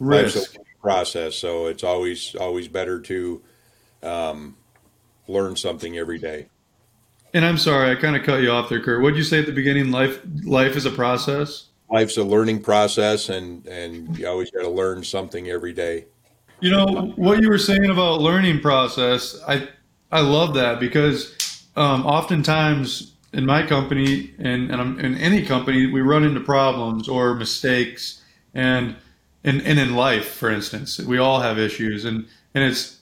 risk 0.00 0.56
process? 0.80 1.36
So 1.36 1.66
it's 1.66 1.84
always 1.84 2.34
always 2.34 2.66
better 2.66 2.98
to 3.02 3.40
um, 4.02 4.56
learn 5.28 5.54
something 5.54 5.96
every 5.96 6.18
day. 6.18 6.48
And 7.32 7.44
I'm 7.44 7.56
sorry, 7.56 7.96
I 7.96 8.00
kind 8.00 8.16
of 8.16 8.24
cut 8.24 8.42
you 8.42 8.50
off 8.50 8.68
there, 8.68 8.82
Curt. 8.82 9.00
What 9.00 9.10
did 9.10 9.18
you 9.18 9.22
say 9.22 9.38
at 9.38 9.46
the 9.46 9.52
beginning? 9.52 9.92
Life 9.92 10.18
life 10.42 10.74
is 10.74 10.86
a 10.86 10.90
process. 10.90 11.66
Life's 11.88 12.16
a 12.16 12.24
learning 12.24 12.62
process, 12.62 13.28
and 13.28 13.64
and 13.68 14.18
you 14.18 14.26
always 14.26 14.50
got 14.50 14.62
to 14.62 14.70
learn 14.70 15.04
something 15.04 15.48
every 15.48 15.72
day. 15.72 16.06
You 16.62 16.70
know 16.70 17.12
what 17.16 17.42
you 17.42 17.48
were 17.48 17.58
saying 17.58 17.90
about 17.90 18.20
learning 18.20 18.60
process. 18.60 19.38
I 19.46 19.68
I 20.10 20.20
love 20.20 20.54
that 20.54 20.80
because 20.80 21.66
um, 21.76 22.06
oftentimes 22.06 23.12
in 23.32 23.44
my 23.46 23.66
company 23.66 24.32
and, 24.38 24.70
and 24.70 25.00
in 25.00 25.16
any 25.16 25.44
company 25.44 25.86
we 25.86 26.00
run 26.02 26.22
into 26.22 26.40
problems 26.40 27.08
or 27.08 27.34
mistakes 27.34 28.22
and 28.54 28.94
and, 29.42 29.60
and 29.62 29.78
in 29.78 29.96
life 29.96 30.28
for 30.34 30.50
instance 30.50 30.98
we 30.98 31.18
all 31.18 31.40
have 31.40 31.58
issues 31.58 32.04
and 32.04 32.26
and 32.54 32.62
it's 32.62 32.98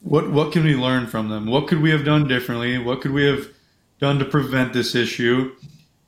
what 0.00 0.30
what 0.30 0.50
can 0.50 0.64
we 0.64 0.74
learn 0.74 1.06
from 1.06 1.28
them 1.28 1.46
what 1.46 1.68
could 1.68 1.80
we 1.80 1.90
have 1.90 2.04
done 2.04 2.26
differently 2.26 2.78
what 2.78 3.02
could 3.02 3.12
we 3.12 3.24
have 3.24 3.48
done 3.98 4.18
to 4.18 4.24
prevent 4.24 4.72
this 4.72 4.94
issue. 4.94 5.52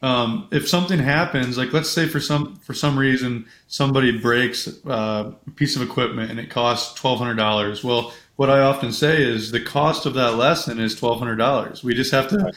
Um, 0.00 0.46
if 0.52 0.68
something 0.68 1.00
happens, 1.00 1.58
like 1.58 1.72
let's 1.72 1.90
say 1.90 2.06
for 2.06 2.20
some 2.20 2.56
for 2.56 2.72
some 2.72 2.96
reason 2.96 3.46
somebody 3.66 4.16
breaks 4.16 4.68
uh, 4.86 5.32
a 5.46 5.50
piece 5.52 5.74
of 5.74 5.82
equipment 5.82 6.30
and 6.30 6.38
it 6.38 6.50
costs 6.50 6.94
twelve 6.94 7.18
hundred 7.18 7.34
dollars. 7.34 7.82
Well, 7.82 8.12
what 8.36 8.48
I 8.48 8.60
often 8.60 8.92
say 8.92 9.22
is 9.22 9.50
the 9.50 9.60
cost 9.60 10.06
of 10.06 10.14
that 10.14 10.36
lesson 10.36 10.78
is 10.78 10.94
twelve 10.94 11.18
hundred 11.18 11.36
dollars. 11.36 11.82
We 11.82 11.94
just 11.94 12.12
have 12.12 12.28
to 12.28 12.52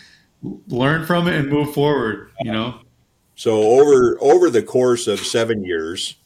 learn 0.68 1.06
from 1.06 1.28
it 1.28 1.36
and 1.36 1.50
move 1.50 1.74
forward. 1.74 2.32
You 2.42 2.52
know. 2.52 2.80
So 3.36 3.64
over 3.64 4.18
over 4.22 4.52
the 4.52 4.62
course 4.62 5.08
of 5.08 5.20
seven 5.20 5.64
years, 5.64 6.18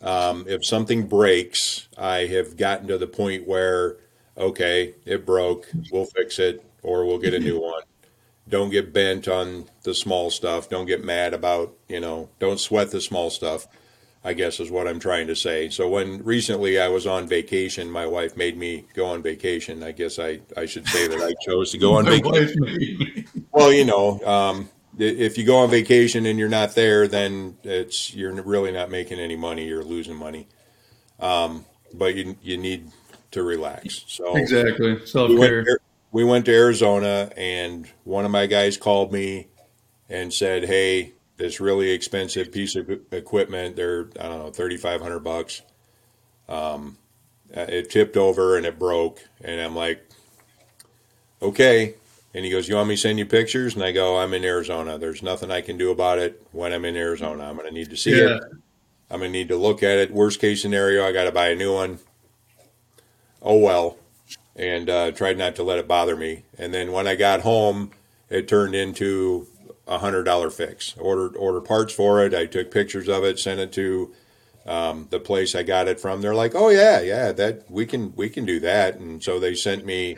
um, 0.00 0.46
if 0.48 0.64
something 0.64 1.06
breaks, 1.06 1.86
I 1.98 2.26
have 2.28 2.56
gotten 2.56 2.88
to 2.88 2.96
the 2.96 3.06
point 3.06 3.46
where 3.46 3.98
okay, 4.38 4.94
it 5.04 5.26
broke, 5.26 5.66
we'll 5.90 6.04
fix 6.04 6.38
it, 6.38 6.64
or 6.82 7.04
we'll 7.04 7.18
get 7.18 7.34
a 7.34 7.38
new 7.38 7.60
one 7.60 7.82
don't 8.48 8.70
get 8.70 8.92
bent 8.92 9.28
on 9.28 9.66
the 9.82 9.94
small 9.94 10.30
stuff. 10.30 10.68
Don't 10.68 10.86
get 10.86 11.04
mad 11.04 11.34
about, 11.34 11.74
you 11.88 12.00
know, 12.00 12.28
don't 12.38 12.60
sweat 12.60 12.90
the 12.90 13.00
small 13.00 13.30
stuff, 13.30 13.66
I 14.24 14.34
guess 14.34 14.60
is 14.60 14.70
what 14.70 14.86
I'm 14.86 15.00
trying 15.00 15.26
to 15.26 15.36
say. 15.36 15.68
So 15.68 15.88
when 15.88 16.22
recently 16.24 16.78
I 16.78 16.88
was 16.88 17.06
on 17.06 17.26
vacation, 17.26 17.90
my 17.90 18.06
wife 18.06 18.36
made 18.36 18.56
me 18.56 18.84
go 18.94 19.06
on 19.06 19.22
vacation. 19.22 19.82
I 19.82 19.92
guess 19.92 20.18
I, 20.18 20.40
I 20.56 20.66
should 20.66 20.86
say 20.86 21.08
that 21.08 21.20
I 21.20 21.32
chose 21.44 21.72
to 21.72 21.78
go 21.78 21.94
on 21.94 22.04
vacation. 22.06 23.26
well, 23.50 23.72
you 23.72 23.84
know, 23.84 24.20
um, 24.24 24.68
if 24.98 25.36
you 25.36 25.44
go 25.44 25.58
on 25.58 25.70
vacation 25.70 26.24
and 26.26 26.38
you're 26.38 26.48
not 26.48 26.74
there, 26.74 27.06
then 27.08 27.56
it's 27.62 28.14
you're 28.14 28.32
really 28.42 28.72
not 28.72 28.90
making 28.90 29.18
any 29.18 29.36
money. 29.36 29.66
You're 29.66 29.84
losing 29.84 30.16
money. 30.16 30.48
Um, 31.18 31.64
but 31.92 32.14
you 32.14 32.36
you 32.42 32.56
need 32.56 32.90
to 33.32 33.42
relax. 33.42 34.04
So 34.08 34.36
exactly 34.36 35.04
self 35.06 35.30
care. 35.36 35.64
We 35.64 35.76
we 36.12 36.24
went 36.24 36.46
to 36.46 36.54
Arizona, 36.54 37.30
and 37.36 37.88
one 38.04 38.24
of 38.24 38.30
my 38.30 38.46
guys 38.46 38.76
called 38.76 39.12
me 39.12 39.48
and 40.08 40.32
said, 40.32 40.64
"Hey, 40.64 41.12
this 41.36 41.60
really 41.60 41.90
expensive 41.90 42.52
piece 42.52 42.76
of 42.76 42.90
equipment, 43.12 43.76
they're 43.76 44.08
I 44.18 44.28
don't 44.28 44.38
know, 44.38 44.50
thirty 44.50 44.76
five 44.76 45.00
hundred 45.00 45.20
bucks. 45.20 45.62
Um, 46.48 46.98
it 47.50 47.90
tipped 47.90 48.16
over 48.16 48.56
and 48.56 48.66
it 48.66 48.78
broke, 48.78 49.20
and 49.42 49.60
I'm 49.60 49.76
like, 49.76 50.08
okay." 51.42 51.94
And 52.34 52.44
he 52.44 52.50
goes, 52.50 52.68
"You 52.68 52.76
want 52.76 52.88
me 52.88 52.96
to 52.96 53.00
send 53.00 53.18
you 53.18 53.26
pictures?" 53.26 53.74
And 53.74 53.82
I 53.82 53.92
go, 53.92 54.18
"I'm 54.18 54.34
in 54.34 54.44
Arizona. 54.44 54.98
There's 54.98 55.22
nothing 55.22 55.50
I 55.50 55.62
can 55.62 55.78
do 55.78 55.90
about 55.90 56.18
it 56.18 56.42
when 56.52 56.72
I'm 56.72 56.84
in 56.84 56.96
Arizona. 56.96 57.44
I'm 57.44 57.56
going 57.56 57.68
to 57.68 57.74
need 57.74 57.90
to 57.90 57.96
see 57.96 58.18
yeah. 58.18 58.36
it. 58.36 58.42
I'm 59.10 59.20
going 59.20 59.32
to 59.32 59.38
need 59.38 59.48
to 59.48 59.56
look 59.56 59.82
at 59.82 59.98
it. 59.98 60.10
Worst 60.10 60.40
case 60.40 60.60
scenario, 60.60 61.06
I 61.06 61.12
got 61.12 61.24
to 61.24 61.32
buy 61.32 61.48
a 61.48 61.54
new 61.54 61.74
one. 61.74 61.98
Oh 63.42 63.58
well." 63.58 63.98
And 64.56 64.88
uh, 64.88 65.12
tried 65.12 65.38
not 65.38 65.54
to 65.56 65.62
let 65.62 65.78
it 65.78 65.86
bother 65.86 66.16
me. 66.16 66.44
And 66.58 66.72
then 66.72 66.92
when 66.92 67.06
I 67.06 67.14
got 67.14 67.42
home, 67.42 67.90
it 68.28 68.48
turned 68.48 68.74
into 68.74 69.46
a 69.86 69.98
hundred 69.98 70.24
dollar 70.24 70.50
fix. 70.50 70.94
Ordered 70.98 71.36
ordered 71.36 71.62
parts 71.62 71.92
for 71.94 72.24
it. 72.24 72.34
I 72.34 72.46
took 72.46 72.70
pictures 72.70 73.08
of 73.08 73.24
it, 73.24 73.38
sent 73.38 73.60
it 73.60 73.72
to 73.72 74.12
um, 74.64 75.06
the 75.10 75.20
place 75.20 75.54
I 75.54 75.62
got 75.62 75.88
it 75.88 76.00
from. 76.00 76.20
They're 76.20 76.34
like, 76.34 76.54
"Oh 76.54 76.70
yeah, 76.70 77.00
yeah, 77.00 77.32
that 77.32 77.70
we 77.70 77.86
can 77.86 78.14
we 78.16 78.28
can 78.28 78.44
do 78.44 78.58
that." 78.60 78.96
And 78.96 79.22
so 79.22 79.38
they 79.38 79.54
sent 79.54 79.84
me. 79.84 80.16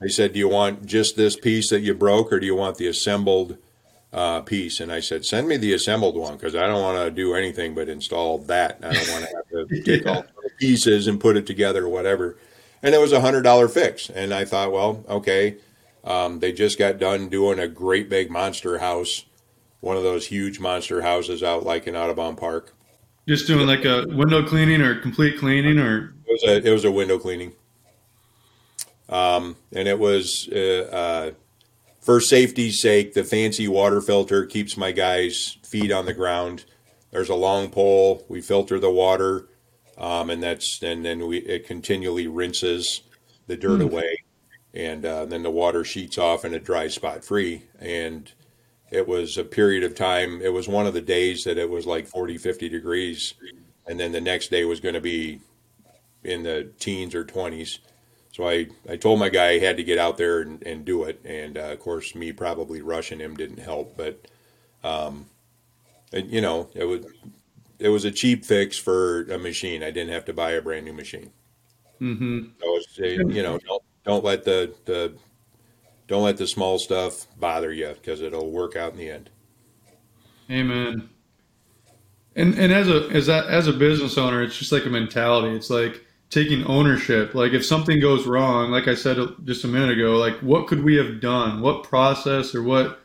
They 0.00 0.08
said, 0.08 0.32
"Do 0.32 0.38
you 0.38 0.48
want 0.48 0.86
just 0.86 1.16
this 1.16 1.36
piece 1.36 1.70
that 1.70 1.80
you 1.80 1.94
broke, 1.94 2.32
or 2.32 2.40
do 2.40 2.46
you 2.46 2.56
want 2.56 2.78
the 2.78 2.88
assembled 2.88 3.58
uh, 4.12 4.40
piece?" 4.40 4.80
And 4.80 4.90
I 4.90 5.00
said, 5.00 5.24
"Send 5.24 5.46
me 5.46 5.56
the 5.56 5.74
assembled 5.74 6.16
one 6.16 6.34
because 6.34 6.56
I 6.56 6.66
don't 6.66 6.82
want 6.82 6.98
to 6.98 7.10
do 7.10 7.34
anything 7.34 7.74
but 7.74 7.88
install 7.88 8.38
that. 8.38 8.78
I 8.82 8.92
don't 8.94 9.10
want 9.10 9.26
to 9.26 9.58
have 9.58 9.68
to 9.68 9.82
take 9.82 10.06
all 10.06 10.22
the 10.42 10.50
pieces 10.58 11.06
and 11.06 11.20
put 11.20 11.36
it 11.36 11.46
together 11.46 11.84
or 11.84 11.88
whatever." 11.90 12.36
And 12.84 12.94
it 12.94 13.00
was 13.00 13.12
a 13.12 13.20
hundred 13.20 13.42
dollar 13.42 13.66
fix. 13.66 14.10
And 14.10 14.32
I 14.32 14.44
thought, 14.44 14.70
well, 14.70 15.04
okay, 15.08 15.56
um, 16.04 16.38
they 16.38 16.52
just 16.52 16.78
got 16.78 16.98
done 16.98 17.30
doing 17.30 17.58
a 17.58 17.66
great 17.66 18.10
big 18.10 18.30
monster 18.30 18.78
house, 18.78 19.24
one 19.80 19.96
of 19.96 20.02
those 20.02 20.26
huge 20.26 20.60
monster 20.60 21.00
houses 21.00 21.42
out 21.42 21.64
like 21.64 21.86
in 21.86 21.96
Audubon 21.96 22.36
Park. 22.36 22.74
Just 23.26 23.46
doing 23.46 23.66
like 23.66 23.86
a 23.86 24.04
window 24.06 24.46
cleaning 24.46 24.82
or 24.82 25.00
complete 25.00 25.38
cleaning, 25.38 25.78
or 25.78 26.14
it 26.26 26.30
was 26.30 26.44
a 26.44 26.68
it 26.68 26.70
was 26.70 26.84
a 26.84 26.92
window 26.92 27.18
cleaning. 27.18 27.52
Um, 29.08 29.56
and 29.72 29.88
it 29.88 29.98
was 29.98 30.46
uh, 30.52 30.88
uh, 30.92 31.30
for 32.02 32.20
safety's 32.20 32.80
sake. 32.82 33.14
The 33.14 33.24
fancy 33.24 33.66
water 33.66 34.02
filter 34.02 34.44
keeps 34.44 34.76
my 34.76 34.92
guys' 34.92 35.56
feet 35.62 35.90
on 35.90 36.04
the 36.04 36.12
ground. 36.12 36.66
There's 37.12 37.30
a 37.30 37.34
long 37.34 37.70
pole. 37.70 38.26
We 38.28 38.42
filter 38.42 38.78
the 38.78 38.90
water 38.90 39.48
um, 39.98 40.30
and 40.30 40.42
that's 40.42 40.82
and 40.82 41.04
then 41.04 41.26
we 41.26 41.38
it 41.38 41.66
continually 41.66 42.26
rinses 42.26 43.02
the 43.46 43.56
dirt 43.56 43.80
mm. 43.80 43.84
away, 43.84 44.24
and 44.72 45.04
uh, 45.04 45.24
then 45.24 45.42
the 45.42 45.50
water 45.50 45.84
sheets 45.84 46.18
off 46.18 46.44
and 46.44 46.54
it 46.54 46.64
dries 46.64 46.94
spot 46.94 47.24
free. 47.24 47.62
And 47.78 48.30
it 48.90 49.06
was 49.06 49.38
a 49.38 49.44
period 49.44 49.84
of 49.84 49.94
time. 49.94 50.40
It 50.40 50.52
was 50.52 50.68
one 50.68 50.86
of 50.86 50.94
the 50.94 51.00
days 51.00 51.44
that 51.44 51.58
it 51.58 51.68
was 51.68 51.86
like 51.86 52.06
40, 52.06 52.38
50 52.38 52.68
degrees, 52.68 53.34
and 53.86 53.98
then 53.98 54.12
the 54.12 54.20
next 54.20 54.50
day 54.50 54.64
was 54.64 54.80
going 54.80 54.94
to 54.94 55.00
be 55.00 55.40
in 56.22 56.42
the 56.42 56.70
teens 56.78 57.14
or 57.14 57.24
twenties. 57.24 57.78
So 58.34 58.48
I, 58.48 58.66
I 58.88 58.96
told 58.96 59.20
my 59.20 59.28
guy 59.28 59.52
he 59.52 59.60
had 59.60 59.76
to 59.76 59.84
get 59.84 59.96
out 59.96 60.16
there 60.16 60.40
and, 60.40 60.60
and 60.64 60.84
do 60.84 61.04
it. 61.04 61.20
And 61.24 61.56
uh, 61.56 61.70
of 61.70 61.78
course, 61.78 62.16
me 62.16 62.32
probably 62.32 62.80
rushing 62.80 63.20
him 63.20 63.36
didn't 63.36 63.60
help. 63.60 63.96
But, 63.96 64.26
um, 64.82 65.26
you 66.12 66.40
know, 66.40 66.68
it 66.74 66.82
was 66.82 67.06
it 67.78 67.88
was 67.88 68.04
a 68.04 68.10
cheap 68.10 68.44
fix 68.44 68.78
for 68.78 69.22
a 69.24 69.38
machine. 69.38 69.82
I 69.82 69.90
didn't 69.90 70.12
have 70.12 70.24
to 70.26 70.32
buy 70.32 70.52
a 70.52 70.62
brand 70.62 70.84
new 70.84 70.92
machine. 70.92 71.32
Mm-hmm. 72.00 72.40
So 72.90 73.04
you 73.04 73.42
know, 73.42 73.58
don't 73.58 73.82
don't 74.04 74.24
let 74.24 74.44
the 74.44 74.74
the 74.84 75.16
don't 76.06 76.22
let 76.22 76.36
the 76.36 76.46
small 76.46 76.78
stuff 76.78 77.26
bother 77.38 77.72
you 77.72 77.88
because 77.94 78.20
it'll 78.20 78.50
work 78.50 78.76
out 78.76 78.92
in 78.92 78.98
the 78.98 79.10
end. 79.10 79.30
Amen. 80.50 81.08
And 82.36 82.54
and 82.54 82.72
as 82.72 82.88
a 82.88 83.08
as 83.10 83.28
a 83.28 83.46
as 83.48 83.66
a 83.66 83.72
business 83.72 84.18
owner, 84.18 84.42
it's 84.42 84.58
just 84.58 84.72
like 84.72 84.86
a 84.86 84.90
mentality. 84.90 85.56
It's 85.56 85.70
like 85.70 86.04
taking 86.30 86.64
ownership. 86.64 87.34
Like 87.34 87.52
if 87.52 87.64
something 87.64 88.00
goes 88.00 88.26
wrong, 88.26 88.70
like 88.70 88.88
I 88.88 88.94
said 88.94 89.18
just 89.44 89.64
a 89.64 89.68
minute 89.68 89.90
ago, 89.90 90.16
like 90.16 90.36
what 90.40 90.66
could 90.66 90.82
we 90.82 90.96
have 90.96 91.20
done? 91.20 91.60
What 91.60 91.84
process 91.84 92.54
or 92.54 92.62
what 92.62 93.00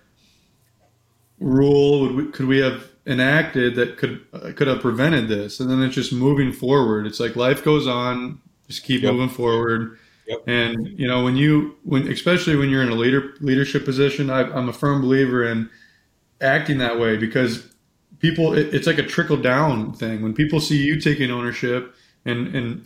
rule 1.40 2.02
would 2.02 2.16
we, 2.16 2.32
could 2.32 2.48
we 2.48 2.58
have 2.60 2.89
enacted 3.10 3.76
that 3.76 3.98
could 3.98 4.26
uh, 4.34 4.52
could 4.56 4.68
have 4.68 4.80
prevented 4.80 5.28
this 5.28 5.60
and 5.60 5.70
then 5.70 5.82
it's 5.82 5.96
just 5.96 6.14
moving 6.14 6.52
forward 6.52 7.06
it's 7.06 7.20
like 7.20 7.36
life 7.36 7.64
goes 7.64 7.88
on 7.88 8.40
just 8.68 8.84
keep 8.84 9.02
yep. 9.02 9.14
moving 9.14 9.30
forward 9.30 9.98
yep. 10.28 10.42
and 10.48 10.88
you 11.00 11.08
know 11.08 11.24
when 11.24 11.36
you 11.36 11.76
when 11.84 12.08
especially 12.08 12.56
when 12.56 12.70
you're 12.70 12.84
in 12.84 12.90
a 12.90 12.96
leader 12.96 13.34
leadership 13.42 13.84
position 13.84 14.30
I, 14.30 14.42
am 14.58 14.70
a 14.70 14.74
firm 14.74 15.02
believer 15.02 15.44
in 15.44 15.70
acting 16.40 16.78
that 16.78 17.00
way 17.00 17.18
because 17.18 17.68
people 18.20 18.54
it, 18.54 18.74
it's 18.74 18.88
like 18.88 19.00
a 19.00 19.04
trickle 19.04 19.38
down 19.38 19.92
thing 19.94 20.22
when 20.22 20.34
people 20.34 20.60
see 20.60 20.78
you 20.78 21.02
taking 21.02 21.32
ownership 21.32 21.96
and 22.26 22.56
and 22.56 22.86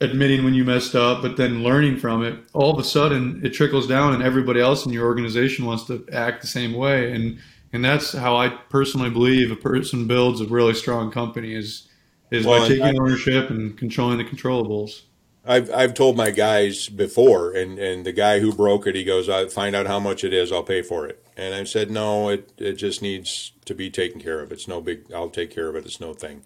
admitting 0.00 0.44
when 0.44 0.54
you 0.54 0.64
messed 0.64 0.94
up, 0.94 1.22
but 1.22 1.36
then 1.36 1.62
learning 1.62 1.96
from 1.96 2.22
it, 2.22 2.38
all 2.52 2.72
of 2.72 2.78
a 2.78 2.84
sudden 2.84 3.40
it 3.44 3.50
trickles 3.50 3.86
down 3.86 4.12
and 4.12 4.22
everybody 4.22 4.60
else 4.60 4.84
in 4.84 4.92
your 4.92 5.06
organization 5.06 5.64
wants 5.64 5.84
to 5.84 6.04
act 6.12 6.40
the 6.40 6.46
same 6.46 6.74
way. 6.74 7.12
And 7.12 7.38
and 7.74 7.84
that's 7.84 8.12
how 8.12 8.36
I 8.36 8.50
personally 8.70 9.10
believe 9.10 9.50
a 9.50 9.56
person 9.56 10.06
builds 10.06 10.40
a 10.40 10.46
really 10.46 10.74
strong 10.74 11.10
company 11.10 11.54
is 11.54 11.88
is 12.30 12.46
well, 12.46 12.60
by 12.60 12.68
taking 12.68 12.84
I, 12.84 12.90
ownership 12.90 13.50
and 13.50 13.76
controlling 13.76 14.18
the 14.18 14.24
controllables. 14.24 15.02
I've 15.44 15.70
I've 15.72 15.92
told 15.92 16.16
my 16.16 16.30
guys 16.30 16.88
before, 16.88 17.52
and, 17.52 17.78
and 17.78 18.06
the 18.06 18.12
guy 18.12 18.38
who 18.38 18.54
broke 18.54 18.86
it, 18.86 18.94
he 18.94 19.02
goes, 19.02 19.28
"I 19.28 19.48
find 19.48 19.74
out 19.74 19.88
how 19.88 19.98
much 19.98 20.22
it 20.22 20.32
is, 20.32 20.52
I'll 20.52 20.62
pay 20.62 20.82
for 20.82 21.06
it." 21.08 21.26
And 21.36 21.52
I 21.52 21.64
said, 21.64 21.90
"No, 21.90 22.28
it 22.28 22.52
it 22.58 22.74
just 22.74 23.02
needs 23.02 23.52
to 23.64 23.74
be 23.74 23.90
taken 23.90 24.20
care 24.20 24.40
of. 24.40 24.52
It's 24.52 24.68
no 24.68 24.80
big. 24.80 25.12
I'll 25.12 25.28
take 25.28 25.50
care 25.50 25.68
of 25.68 25.74
it. 25.74 25.84
It's 25.84 26.00
no 26.00 26.14
thing." 26.14 26.44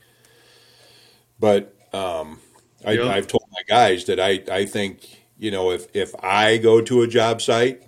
But 1.38 1.76
um, 1.92 2.40
I. 2.86 2.98
I've 2.98 3.26
told 3.26 3.44
my 3.52 3.62
guys 3.68 4.06
that 4.06 4.18
I 4.18 4.42
I 4.50 4.64
think 4.64 5.24
you 5.36 5.50
know 5.50 5.70
if 5.72 5.94
if 5.94 6.14
I 6.24 6.56
go 6.56 6.80
to 6.80 7.02
a 7.02 7.06
job 7.06 7.42
site, 7.42 7.82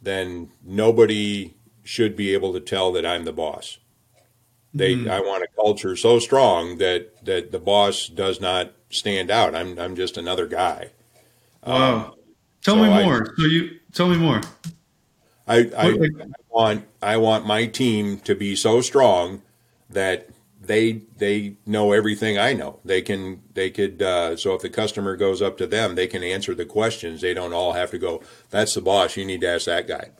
then 0.00 0.50
nobody 0.64 1.54
should 1.84 2.16
be 2.16 2.32
able 2.32 2.52
to 2.52 2.60
tell 2.60 2.90
that 2.92 3.06
I'm 3.06 3.24
the 3.24 3.32
boss. 3.32 3.78
They 4.72 4.96
mm. 4.96 5.08
I 5.08 5.20
want 5.20 5.44
a 5.44 5.48
culture 5.54 5.94
so 5.94 6.18
strong 6.18 6.78
that 6.78 7.24
that 7.24 7.52
the 7.52 7.60
boss 7.60 8.08
does 8.08 8.40
not 8.40 8.72
stand 8.90 9.30
out. 9.30 9.54
I'm 9.54 9.78
I'm 9.78 9.94
just 9.94 10.16
another 10.16 10.46
guy. 10.46 10.90
Wow. 11.64 11.94
Um, 11.94 12.14
tell 12.62 12.74
so 12.74 12.82
me 12.82 13.04
more. 13.04 13.22
I, 13.22 13.40
so 13.40 13.46
you 13.46 13.70
tell 13.92 14.08
me 14.08 14.16
more. 14.16 14.40
I, 15.46 15.58
I, 15.76 15.90
I 15.90 16.08
want 16.50 16.86
I 17.02 17.16
want 17.18 17.46
my 17.46 17.66
team 17.66 18.18
to 18.20 18.34
be 18.34 18.56
so 18.56 18.80
strong 18.80 19.42
that 19.90 20.28
they 20.60 21.02
they 21.18 21.56
know 21.66 21.92
everything 21.92 22.38
I 22.38 22.54
know. 22.54 22.80
They 22.84 23.02
can 23.02 23.42
they 23.52 23.70
could 23.70 24.02
uh, 24.02 24.36
so 24.36 24.54
if 24.54 24.62
the 24.62 24.70
customer 24.70 25.16
goes 25.16 25.42
up 25.42 25.56
to 25.58 25.66
them, 25.66 25.94
they 25.94 26.06
can 26.06 26.22
answer 26.22 26.54
the 26.54 26.64
questions. 26.64 27.20
They 27.20 27.34
don't 27.34 27.52
all 27.52 27.74
have 27.74 27.90
to 27.92 27.98
go. 27.98 28.22
That's 28.50 28.74
the 28.74 28.80
boss. 28.80 29.16
You 29.16 29.24
need 29.24 29.42
to 29.42 29.48
ask 29.48 29.66
that 29.66 29.86
guy. 29.86 30.10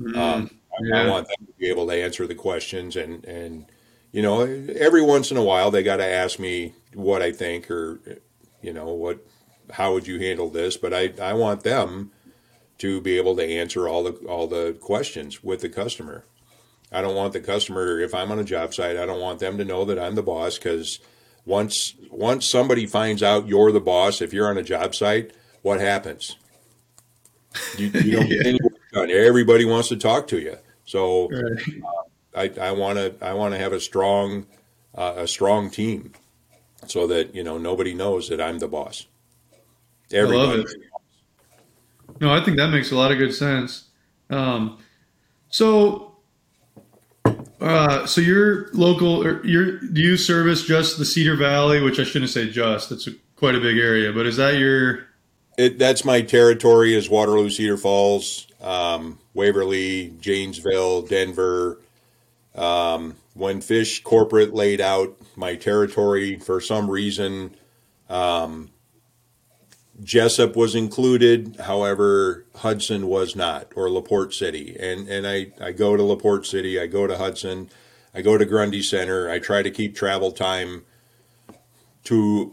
Mm, 0.00 0.16
um, 0.16 0.50
yeah. 0.82 1.02
I, 1.02 1.08
want 1.08 1.28
them 1.28 1.46
to 1.46 1.52
be 1.58 1.68
able 1.68 1.86
to 1.86 1.94
answer 1.94 2.26
the 2.26 2.34
questions 2.34 2.96
and 2.96 3.24
and 3.24 3.66
you 4.12 4.22
know 4.22 4.42
every 4.42 5.02
once 5.02 5.30
in 5.30 5.36
a 5.36 5.42
while 5.42 5.70
they 5.70 5.82
got 5.82 5.96
to 5.96 6.06
ask 6.06 6.38
me 6.38 6.74
what 6.94 7.22
I 7.22 7.32
think 7.32 7.70
or 7.70 8.20
you 8.62 8.72
know 8.72 8.88
what 8.88 9.24
how 9.72 9.92
would 9.92 10.06
you 10.06 10.18
handle 10.18 10.50
this. 10.50 10.76
But 10.76 10.94
I 10.94 11.12
I 11.20 11.32
want 11.34 11.62
them 11.62 12.12
to 12.78 13.00
be 13.00 13.16
able 13.18 13.36
to 13.36 13.44
answer 13.44 13.88
all 13.88 14.04
the 14.04 14.12
all 14.26 14.46
the 14.46 14.76
questions 14.80 15.42
with 15.42 15.60
the 15.60 15.68
customer. 15.68 16.24
I 16.92 17.02
don't 17.02 17.14
want 17.14 17.32
the 17.32 17.40
customer 17.40 18.00
if 18.00 18.14
I'm 18.14 18.32
on 18.32 18.40
a 18.40 18.44
job 18.44 18.74
site, 18.74 18.96
I 18.96 19.06
don't 19.06 19.20
want 19.20 19.38
them 19.38 19.58
to 19.58 19.64
know 19.64 19.84
that 19.84 19.98
I'm 19.98 20.16
the 20.16 20.22
boss 20.22 20.58
because 20.58 20.98
once 21.44 21.94
once 22.10 22.50
somebody 22.50 22.86
finds 22.86 23.22
out 23.22 23.48
you're 23.48 23.72
the 23.72 23.80
boss, 23.80 24.20
if 24.20 24.32
you're 24.32 24.48
on 24.48 24.58
a 24.58 24.62
job 24.62 24.94
site, 24.94 25.32
what 25.62 25.80
happens? 25.80 26.36
You, 27.76 27.88
you 27.88 28.16
don't 28.16 28.28
get 28.28 28.46
any 28.46 28.58
work 28.62 28.80
done. 28.92 29.10
Everybody 29.10 29.64
wants 29.64 29.88
to 29.88 29.96
talk 29.96 30.26
to 30.28 30.40
you. 30.40 30.56
So 30.90 31.28
right. 31.30 32.56
uh, 32.56 32.60
I 32.60 32.72
want 32.72 32.98
to 32.98 33.14
I 33.24 33.32
want 33.32 33.54
to 33.54 33.58
have 33.58 33.72
a 33.72 33.78
strong 33.78 34.46
uh, 34.92 35.14
a 35.18 35.28
strong 35.28 35.70
team 35.70 36.14
so 36.88 37.06
that 37.06 37.32
you 37.32 37.44
know 37.44 37.58
nobody 37.58 37.94
knows 37.94 38.28
that 38.28 38.40
I'm 38.40 38.58
the 38.58 38.66
boss. 38.66 39.06
Everybody. 40.12 40.40
I 40.40 40.56
love 40.56 40.66
it. 40.66 40.76
No, 42.20 42.32
I 42.32 42.44
think 42.44 42.56
that 42.56 42.70
makes 42.70 42.90
a 42.90 42.96
lot 42.96 43.12
of 43.12 43.18
good 43.18 43.32
sense. 43.32 43.84
Um, 44.30 44.78
so 45.48 46.16
uh, 47.60 48.04
so 48.06 48.20
your 48.20 48.68
local, 48.72 49.22
your 49.46 49.78
do 49.78 50.00
you 50.00 50.16
service 50.16 50.64
just 50.64 50.98
the 50.98 51.04
Cedar 51.04 51.36
Valley, 51.36 51.80
which 51.80 52.00
I 52.00 52.04
shouldn't 52.04 52.32
say 52.32 52.50
just. 52.50 52.90
It's 52.90 53.06
a, 53.06 53.12
quite 53.36 53.54
a 53.54 53.60
big 53.60 53.78
area, 53.78 54.12
but 54.12 54.26
is 54.26 54.38
that 54.38 54.56
your? 54.56 55.06
It, 55.56 55.78
that's 55.78 56.04
my 56.04 56.20
territory. 56.20 56.94
Is 56.94 57.08
Waterloo, 57.08 57.48
Cedar 57.48 57.76
Falls, 57.76 58.48
um, 58.60 59.18
Waverly, 59.34 60.14
Janesville, 60.20 61.02
Denver. 61.02 61.80
Um, 62.54 63.16
when 63.34 63.60
Fish 63.60 64.02
Corporate 64.02 64.52
laid 64.52 64.80
out 64.80 65.16
my 65.36 65.56
territory, 65.56 66.38
for 66.38 66.60
some 66.60 66.90
reason, 66.90 67.54
um, 68.08 68.70
Jesup 70.02 70.56
was 70.56 70.74
included, 70.74 71.56
however, 71.60 72.46
Hudson 72.56 73.06
was 73.06 73.36
not, 73.36 73.72
or 73.76 73.90
LaPorte 73.90 74.34
City. 74.34 74.76
And 74.78 75.08
and 75.08 75.26
I, 75.26 75.52
I 75.60 75.72
go 75.72 75.96
to 75.96 76.02
LaPorte 76.02 76.46
City, 76.46 76.80
I 76.80 76.86
go 76.86 77.06
to 77.06 77.16
Hudson, 77.16 77.70
I 78.14 78.22
go 78.22 78.36
to 78.36 78.44
Grundy 78.44 78.82
Center. 78.82 79.30
I 79.30 79.38
try 79.38 79.62
to 79.62 79.70
keep 79.70 79.94
travel 79.94 80.32
time 80.32 80.84
to 82.04 82.52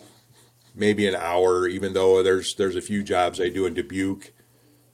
maybe 0.76 1.08
an 1.08 1.16
hour, 1.16 1.68
even 1.68 1.94
though 1.94 2.22
there's 2.22 2.56
there's 2.56 2.76
a 2.76 2.82
few 2.82 3.04
jobs 3.04 3.42
I 3.42 3.50
do 3.50 3.66
in 3.66 3.74
Dubuque. 3.74 4.34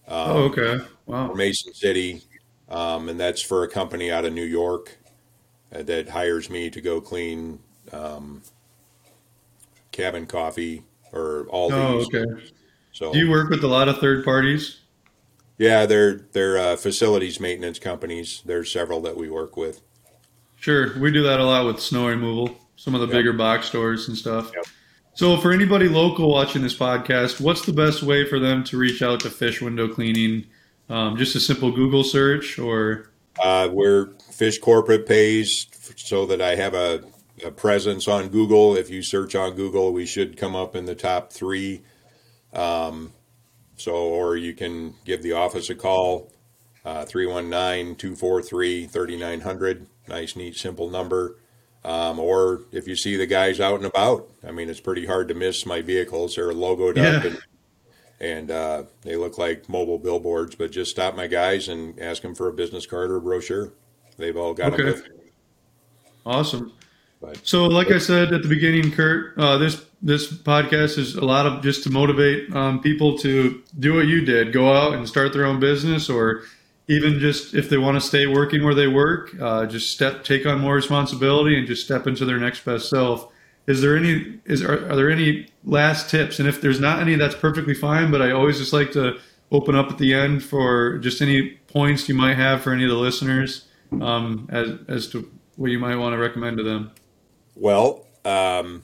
Um, 0.08 0.30
oh, 0.30 0.44
okay. 0.44 0.86
Wow. 1.06 1.34
Mason 1.34 1.74
City, 1.74 2.22
um, 2.70 3.10
and 3.10 3.20
that's 3.20 3.42
for 3.42 3.64
a 3.64 3.68
company 3.68 4.12
out 4.12 4.26
of 4.26 4.34
New 4.34 4.46
York 4.46 4.98
uh, 5.74 5.84
that 5.84 6.10
hires 6.10 6.50
me 6.50 6.70
to 6.70 6.82
go 6.82 7.02
clean 7.02 7.60
um, 7.92 8.42
cabin 9.92 10.26
coffee 10.26 10.84
or 11.12 11.46
all 11.50 11.72
oh, 11.74 11.98
these. 12.00 12.08
okay. 12.08 12.44
So 12.92 13.12
do 13.12 13.20
you 13.20 13.30
work 13.30 13.50
with 13.50 13.64
a 13.64 13.68
lot 13.68 13.90
of 13.90 13.98
third 14.00 14.24
parties? 14.24 14.80
Yeah, 15.58 15.86
they're 15.86 16.26
they're 16.32 16.58
uh, 16.58 16.76
facilities 16.76 17.40
maintenance 17.40 17.80
companies. 17.80 18.42
There's 18.46 18.72
several 18.72 19.02
that 19.02 19.18
we 19.18 19.30
work 19.30 19.58
with. 19.58 19.82
Sure, 20.58 20.98
we 21.00 21.12
do 21.12 21.24
that 21.24 21.40
a 21.40 21.44
lot 21.44 21.66
with 21.66 21.80
snow 21.80 22.08
removal. 22.08 22.58
Some 22.76 22.96
of 22.96 23.02
the 23.02 23.08
yep. 23.08 23.14
bigger 23.14 23.34
box 23.34 23.68
stores 23.68 24.08
and 24.08 24.18
stuff. 24.18 24.52
Yep. 24.56 24.66
So, 25.16 25.38
for 25.38 25.52
anybody 25.52 25.88
local 25.88 26.32
watching 26.32 26.64
this 26.64 26.76
podcast, 26.76 27.40
what's 27.40 27.66
the 27.66 27.74
best 27.74 28.02
way 28.02 28.26
for 28.26 28.40
them 28.40 28.64
to 28.66 28.78
reach 28.78 29.02
out 29.04 29.20
to 29.22 29.30
Fish 29.30 29.62
Window 29.62 29.88
Cleaning? 29.88 30.46
Um, 30.94 31.18
just 31.18 31.36
a 31.36 31.40
simple 31.40 31.72
Google 31.72 32.04
search, 32.04 32.60
or 32.60 33.10
uh, 33.42 33.68
where 33.70 34.08
Fish 34.32 34.60
Corporate 34.60 35.08
pays 35.08 35.66
so 35.96 36.28
that 36.28 36.40
I 36.40 36.56
have 36.56 36.76
a 36.76 37.04
a 37.44 37.50
presence 37.50 38.08
on 38.08 38.30
Google. 38.30 38.76
If 38.76 38.92
you 38.92 39.02
search 39.02 39.34
on 39.36 39.56
Google, 39.56 39.92
we 39.92 40.06
should 40.06 40.38
come 40.38 40.56
up 40.56 40.76
in 40.76 40.86
the 40.86 40.94
top 40.94 41.34
three. 41.34 41.82
Um, 42.54 43.14
so, 43.76 43.96
or 43.96 44.38
you 44.38 44.54
can 44.54 44.94
give 45.04 45.24
the 45.24 45.34
office 45.34 45.72
a 45.72 45.76
call, 45.76 46.32
uh, 46.86 47.06
319 47.06 47.96
243 47.96 48.86
3900. 48.86 49.88
Nice, 50.08 50.36
neat, 50.36 50.56
simple 50.56 50.92
number. 50.92 51.38
Um, 51.84 52.20
or 52.20 52.62
if 52.72 52.88
you 52.88 52.96
see 52.96 53.18
the 53.18 53.26
guys 53.26 53.60
out 53.60 53.78
and 53.78 53.86
about, 53.86 54.30
I 54.48 54.52
mean, 54.52 54.70
it's 54.70 54.80
pretty 54.80 55.08
hard 55.08 55.28
to 55.30 55.34
miss 55.34 55.66
my 55.66 55.82
vehicles. 55.82 56.36
They're 56.36 56.52
logoed 56.52 56.98
yeah. 56.98 57.18
up 57.18 57.24
and, 57.26 57.42
and 58.24 58.50
uh, 58.50 58.84
they 59.02 59.18
look 59.18 59.38
like 59.38 59.68
mobile 59.68 60.00
billboards, 60.00 60.56
but 60.56 60.72
just 60.72 60.90
stop 60.90 61.16
my 61.16 61.28
guys 61.28 61.68
and 61.68 62.00
ask 62.00 62.22
them 62.22 62.34
for 62.34 62.48
a 62.48 62.54
business 62.54 62.86
card 62.86 63.12
or 63.12 63.18
a 63.18 63.22
brochure. 63.22 63.74
They've 64.18 64.38
all 64.38 64.54
got 64.54 64.74
okay. 64.74 64.92
them. 64.92 65.04
Awesome. 66.26 66.72
But, 67.20 67.46
so, 67.46 67.66
like 67.66 67.92
I 67.92 67.98
said 67.98 68.34
at 68.34 68.42
the 68.42 68.48
beginning, 68.48 68.92
Curt, 68.92 69.38
uh, 69.38 69.58
this 69.58 69.86
this 70.02 70.32
podcast 70.32 70.98
is 70.98 71.16
a 71.16 71.26
lot 71.26 71.46
of 71.46 71.62
just 71.64 71.84
to 71.84 71.90
motivate 71.90 72.54
um, 72.56 72.82
people 72.82 73.18
to 73.20 73.62
do 73.80 73.94
what 73.96 74.08
you 74.08 74.24
did, 74.24 74.54
go 74.54 74.72
out 74.72 74.94
and 74.94 75.08
start 75.08 75.34
their 75.34 75.46
own 75.46 75.60
business, 75.60 76.10
or 76.10 76.44
even 76.88 77.20
just 77.20 77.54
if 77.54 77.70
they 77.70 77.78
want 77.78 77.96
to 77.96 78.02
stay 78.02 78.28
working 78.28 78.64
where 78.64 78.76
they 78.76 78.88
work, 78.88 79.34
uh, 79.42 79.66
just 79.66 79.92
step 79.92 80.24
take 80.24 80.46
on 80.46 80.60
more 80.60 80.76
responsibility 80.76 81.58
and 81.58 81.68
just 81.68 81.84
step 81.84 82.08
into 82.08 82.26
their 82.26 82.40
next 82.40 82.64
best 82.64 82.90
self. 82.90 83.33
Is 83.66 83.82
there 83.82 83.96
any 83.96 84.40
is 84.46 84.62
are, 84.62 84.90
are 84.90 84.96
there 84.96 85.10
any 85.10 85.48
last 85.64 86.10
tips? 86.10 86.40
And 86.40 86.48
if 86.48 86.62
there's 86.62 86.80
not 86.80 87.00
any, 87.00 87.16
that's 87.16 87.36
perfectly 87.36 87.74
fine. 87.74 88.12
But 88.12 88.22
I 88.22 88.32
always 88.32 88.58
just 88.58 88.74
like 88.74 88.92
to 88.92 89.20
open 89.52 89.76
up 89.76 89.90
at 89.90 89.98
the 89.98 90.14
end 90.14 90.44
for 90.44 90.98
just 90.98 91.22
any 91.22 91.52
points 91.68 92.10
you 92.10 92.16
might 92.16 92.36
have 92.36 92.62
for 92.62 92.74
any 92.74 92.84
of 92.84 92.90
the 92.90 92.98
listeners 92.98 93.68
um, 94.02 94.48
as 94.52 94.72
as 94.88 95.08
to 95.10 95.30
what 95.56 95.72
you 95.72 95.80
might 95.80 95.96
want 95.96 96.14
to 96.14 96.18
recommend 96.18 96.58
to 96.58 96.64
them. 96.64 96.92
Well, 97.56 98.06
um, 98.26 98.84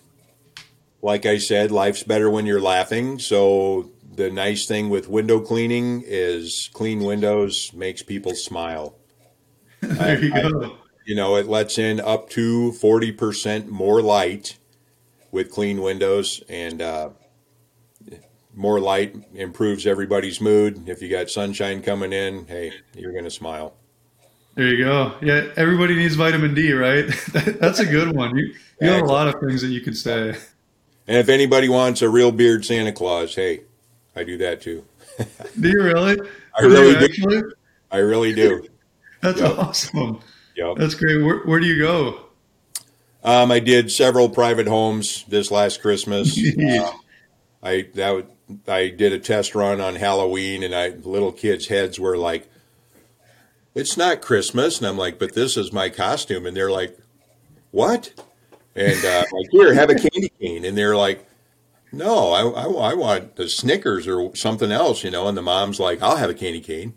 like 1.01 1.25
I 1.25 1.37
said, 1.37 1.71
life's 1.71 2.03
better 2.03 2.29
when 2.29 2.45
you're 2.45 2.61
laughing. 2.61 3.19
So 3.19 3.89
the 4.15 4.29
nice 4.29 4.65
thing 4.65 4.89
with 4.89 5.09
window 5.09 5.39
cleaning 5.39 6.03
is 6.05 6.69
clean 6.73 7.03
windows 7.03 7.71
makes 7.73 8.03
people 8.03 8.35
smile. 8.35 8.95
there 9.81 10.23
you 10.23 10.31
go. 10.31 10.63
I, 10.63 10.75
you 11.05 11.15
know, 11.15 11.37
it 11.37 11.47
lets 11.47 11.79
in 11.79 11.99
up 11.99 12.29
to 12.31 12.71
40% 12.73 13.67
more 13.67 13.99
light 14.01 14.58
with 15.31 15.51
clean 15.51 15.81
windows 15.81 16.43
and 16.49 16.81
uh, 16.81 17.09
more 18.55 18.79
light 18.79 19.15
improves 19.33 19.87
everybody's 19.87 20.41
mood. 20.41 20.89
If 20.89 21.01
you 21.01 21.09
got 21.09 21.29
sunshine 21.29 21.81
coming 21.81 22.13
in, 22.13 22.45
hey, 22.45 22.73
you're 22.93 23.11
going 23.11 23.23
to 23.23 23.31
smile. 23.31 23.73
There 24.55 24.67
you 24.67 24.83
go. 24.83 25.15
Yeah, 25.21 25.51
everybody 25.55 25.95
needs 25.95 26.15
vitamin 26.15 26.53
D, 26.53 26.73
right? 26.73 27.05
That's 27.33 27.79
a 27.79 27.85
good 27.85 28.15
one. 28.15 28.35
You, 28.35 28.53
you 28.81 28.89
have 28.89 29.03
a 29.03 29.07
lot 29.07 29.27
of 29.27 29.39
things 29.39 29.61
that 29.61 29.69
you 29.69 29.81
could 29.81 29.95
say. 29.95 30.35
And 31.07 31.17
if 31.17 31.29
anybody 31.29 31.69
wants 31.69 32.01
a 32.01 32.09
real 32.09 32.31
beard 32.31 32.65
Santa 32.65 32.91
Claus, 32.91 33.35
hey, 33.35 33.61
I 34.15 34.23
do 34.23 34.37
that 34.39 34.61
too. 34.61 34.83
do 35.59 35.69
you 35.69 35.81
really? 35.81 36.17
I 36.55 36.61
really 36.63 36.95
do. 36.95 37.05
Actually? 37.05 37.41
I 37.91 37.97
really 37.97 38.33
do. 38.33 38.67
That's 39.21 39.39
yep. 39.39 39.57
awesome. 39.57 40.19
Yep. 40.55 40.77
That's 40.77 40.93
great. 40.95 41.23
Where, 41.23 41.39
where 41.39 41.59
do 41.59 41.65
you 41.65 41.81
go? 41.81 42.28
Um, 43.23 43.51
I 43.51 43.59
did 43.59 43.91
several 43.91 44.29
private 44.29 44.67
homes 44.67 45.25
this 45.27 45.51
last 45.51 45.81
Christmas. 45.81 46.39
um, 46.57 46.99
I 47.61 47.87
that 47.95 48.11
would, 48.11 48.27
I 48.67 48.89
did 48.89 49.13
a 49.13 49.19
test 49.19 49.55
run 49.55 49.81
on 49.81 49.95
Halloween, 49.95 50.63
and 50.63 50.73
I 50.73 50.89
little 50.89 51.31
kids' 51.31 51.67
heads 51.67 51.99
were 51.99 52.17
like, 52.17 52.49
"It's 53.75 53.97
not 53.97 54.21
Christmas," 54.21 54.77
and 54.77 54.87
I'm 54.87 54.97
like, 54.97 55.19
"But 55.19 55.35
this 55.35 55.57
is 55.57 55.73
my 55.73 55.89
costume," 55.89 56.45
and 56.45 56.55
they're 56.55 56.71
like, 56.71 56.97
"What?" 57.71 58.13
And 58.75 59.03
uh, 59.03 59.23
like, 59.31 59.47
here, 59.51 59.73
have 59.73 59.89
a 59.89 59.95
candy 59.95 60.31
cane, 60.39 60.63
and 60.63 60.77
they're 60.77 60.95
like, 60.95 61.27
"No, 61.91 62.31
I, 62.31 62.63
I, 62.63 62.91
I 62.91 62.93
want 62.93 63.35
the 63.35 63.49
Snickers 63.49 64.07
or 64.07 64.33
something 64.35 64.71
else," 64.71 65.03
you 65.03 65.11
know. 65.11 65.27
And 65.27 65.37
the 65.37 65.41
mom's 65.41 65.79
like, 65.79 66.01
"I'll 66.01 66.17
have 66.17 66.29
a 66.29 66.35
candy 66.35 66.61
cane." 66.61 66.93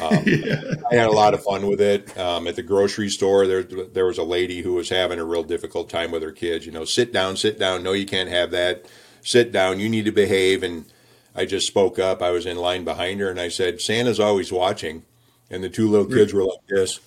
Um, 0.00 0.22
yeah. 0.26 0.60
I 0.90 0.94
had 0.94 1.08
a 1.08 1.12
lot 1.12 1.34
of 1.34 1.42
fun 1.42 1.66
with 1.66 1.80
it. 1.80 2.16
Um, 2.18 2.46
at 2.46 2.56
the 2.56 2.62
grocery 2.62 3.08
store, 3.08 3.46
there 3.46 3.62
there 3.62 4.06
was 4.06 4.18
a 4.18 4.24
lady 4.24 4.62
who 4.62 4.74
was 4.74 4.88
having 4.88 5.18
a 5.18 5.24
real 5.24 5.42
difficult 5.42 5.88
time 5.88 6.10
with 6.10 6.22
her 6.22 6.32
kids. 6.32 6.66
You 6.66 6.72
know, 6.72 6.84
sit 6.84 7.12
down, 7.12 7.36
sit 7.36 7.58
down. 7.58 7.82
No, 7.82 7.92
you 7.92 8.06
can't 8.06 8.30
have 8.30 8.50
that. 8.50 8.86
Sit 9.22 9.52
down. 9.52 9.80
You 9.80 9.88
need 9.88 10.04
to 10.06 10.12
behave. 10.12 10.62
And 10.62 10.86
I 11.34 11.44
just 11.44 11.66
spoke 11.66 11.98
up. 11.98 12.22
I 12.22 12.30
was 12.30 12.46
in 12.46 12.56
line 12.56 12.84
behind 12.84 13.20
her, 13.20 13.30
and 13.30 13.40
I 13.40 13.48
said, 13.48 13.80
"Santa's 13.80 14.20
always 14.20 14.52
watching." 14.52 15.04
And 15.50 15.64
the 15.64 15.68
two 15.68 15.88
little 15.88 16.06
kids 16.06 16.32
were 16.32 16.44
like 16.44 16.66
this. 16.68 17.00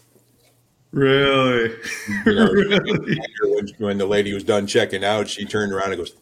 Really? 0.92 1.76
You 2.26 2.36
know, 2.36 2.46
really? 2.52 3.20
When, 3.42 3.68
when 3.80 3.98
the 3.98 4.06
lady 4.06 4.32
was 4.34 4.44
done 4.44 4.68
checking 4.68 5.04
out, 5.04 5.28
she 5.28 5.46
turned 5.46 5.74
around 5.74 5.92
and 5.92 5.98
goes, 5.98 6.14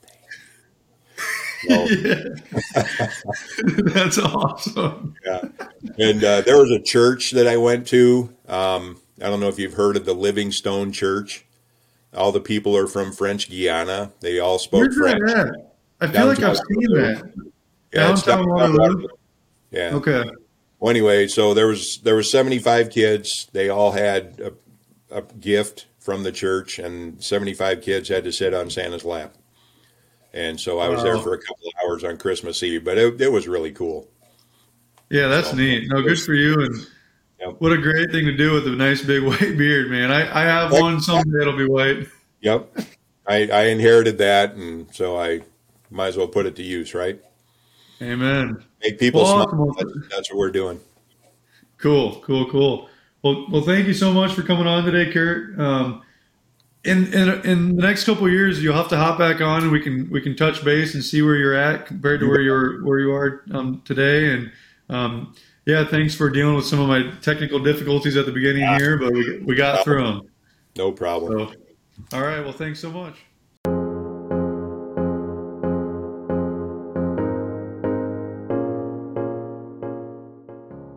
That's 3.94 4.18
awesome. 4.18 5.16
Yeah. 5.26 5.42
And 5.98 6.24
uh, 6.24 6.42
there 6.42 6.58
was 6.58 6.72
a 6.72 6.82
church 6.82 7.32
that 7.32 7.48
I 7.48 7.58
went 7.58 7.88
to. 7.88 8.34
Um, 8.48 9.00
I 9.22 9.30
don't 9.30 9.40
know 9.40 9.48
if 9.48 9.60
you've 9.60 9.74
heard 9.74 9.98
of 9.98 10.06
the 10.06 10.14
Living 10.14 10.52
Stone 10.52 10.92
Church. 10.92 11.46
All 12.14 12.32
the 12.32 12.42
people 12.42 12.76
are 12.76 12.88
from 12.88 13.12
French 13.12 13.50
Guiana. 13.50 14.12
They 14.20 14.40
all 14.40 14.60
spoke 14.60 14.82
Where's 14.82 14.98
French. 14.98 15.22
That 15.26 15.48
at? 15.48 15.72
I 16.02 16.08
feel 16.08 16.26
like 16.26 16.40
I've 16.40 16.58
seen 16.58 16.94
that. 16.94 17.32
Yeah, 17.94 18.08
downtown 18.08 18.50
Waterloo. 18.50 19.08
Yeah. 19.70 19.92
Okay. 19.94 20.24
Well, 20.80 20.90
anyway, 20.90 21.28
so 21.28 21.54
there 21.54 21.68
was 21.68 22.00
there 22.04 22.16
was 22.16 22.32
seventy 22.32 22.60
five 22.60 22.90
kids. 22.90 23.48
They 23.54 23.70
all 23.70 23.92
had 23.92 24.42
a, 24.42 25.18
a 25.18 25.22
gift 25.22 25.86
from 26.00 26.24
the 26.24 26.32
church, 26.32 26.80
and 26.80 27.24
seventy 27.24 27.54
five 27.54 27.82
kids 27.82 28.10
had 28.10 28.24
to 28.24 28.32
sit 28.32 28.54
on 28.54 28.70
Santa's 28.70 29.06
lap. 29.06 29.36
And 30.34 30.60
so 30.60 30.80
I 30.80 30.88
was 30.88 30.98
wow. 30.98 31.04
there 31.04 31.18
for 31.18 31.34
a 31.34 31.38
couple 31.38 31.68
of 31.68 31.74
hours 31.84 32.04
on 32.04 32.18
Christmas 32.18 32.64
Eve, 32.64 32.84
but 32.86 32.98
it, 32.98 33.20
it 33.22 33.32
was 33.32 33.48
really 33.48 33.72
cool. 33.72 34.08
Yeah, 35.10 35.28
that's 35.28 35.50
so, 35.50 35.58
neat. 35.58 35.90
No, 35.90 36.02
good 36.02 36.22
for 36.22 36.34
you. 36.34 36.54
And 36.62 36.88
yep. 37.40 37.56
what 37.60 37.74
a 37.74 37.78
great 37.78 38.12
thing 38.12 38.26
to 38.26 38.36
do 38.36 38.54
with 38.54 38.66
a 38.68 38.72
nice 38.72 39.02
big 39.02 39.24
white 39.28 39.58
beard, 39.58 39.90
man. 39.92 40.12
I, 40.12 40.22
I 40.22 40.44
have 40.44 40.72
one 40.72 41.02
someday 41.02 41.42
it'll 41.42 41.58
be 41.58 41.68
white. 41.68 42.08
Yep. 42.42 42.78
I, 43.28 43.48
I 43.48 43.64
inherited 43.66 44.18
that, 44.20 44.56
and 44.56 44.94
so 44.96 45.20
I 45.20 45.42
might 45.90 46.08
as 46.08 46.18
well 46.18 46.28
put 46.28 46.46
it 46.46 46.56
to 46.56 46.64
use, 46.64 46.94
right? 46.94 47.22
Amen. 48.02 48.64
Make 48.82 49.00
people 49.00 49.22
well, 49.22 49.48
smile. 49.48 49.76
That's, 49.78 50.10
that's 50.10 50.32
what 50.32 50.40
we're 50.40 50.52
doing. 50.52 50.80
Cool, 51.78 52.22
cool, 52.22 52.50
cool. 52.50 52.90
Well, 53.22 53.46
well, 53.52 53.62
thank 53.62 53.86
you 53.86 53.94
so 53.94 54.12
much 54.12 54.34
for 54.34 54.42
coming 54.42 54.66
on 54.66 54.86
today, 54.86 55.12
Curt. 55.12 55.60
Um, 55.60 56.02
in, 56.84 57.14
in 57.14 57.30
in 57.46 57.76
the 57.76 57.82
next 57.82 58.06
couple 58.06 58.28
years, 58.30 58.64
you'll 58.64 58.76
have 58.76 58.88
to 58.90 58.98
hop 58.98 59.20
back 59.20 59.40
on, 59.40 59.64
and 59.64 59.72
we 59.72 59.80
can 59.80 60.10
we 60.10 60.22
can 60.22 60.36
touch 60.36 60.64
base 60.66 60.96
and 60.96 61.04
see 61.04 61.22
where 61.22 61.36
you're 61.36 61.54
at 61.54 61.86
compared 61.86 62.20
to 62.22 62.28
where 62.28 62.42
you're 62.42 62.84
where 62.84 63.00
you 63.00 63.12
are 63.12 63.44
um, 63.54 63.82
today. 63.86 64.34
And 64.34 64.52
um, 64.90 65.36
yeah, 65.66 65.86
thanks 65.86 66.16
for 66.16 66.30
dealing 66.30 66.56
with 66.56 66.66
some 66.66 66.80
of 66.80 66.88
my 66.88 67.12
technical 67.22 67.60
difficulties 67.60 68.18
at 68.18 68.26
the 68.26 68.32
beginning 68.32 68.64
yeah. 68.64 68.78
here, 68.78 68.98
but 68.98 69.14
we 69.14 69.40
we 69.40 69.56
got 69.56 69.84
through 69.84 70.04
them. 70.04 70.22
No 70.76 70.92
problem. 70.92 71.54
So, 72.10 72.18
all 72.18 72.24
right. 72.24 72.40
Well, 72.40 72.54
thanks 72.54 72.80
so 72.80 72.90
much. 72.90 73.16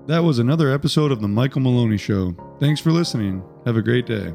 That 0.06 0.22
was 0.22 0.38
another 0.38 0.70
episode 0.70 1.12
of 1.12 1.20
The 1.20 1.28
Michael 1.28 1.62
Maloney 1.62 1.96
Show. 1.96 2.36
Thanks 2.60 2.78
for 2.78 2.90
listening. 2.90 3.42
Have 3.64 3.78
a 3.78 3.82
great 3.82 4.06
day. 4.06 4.34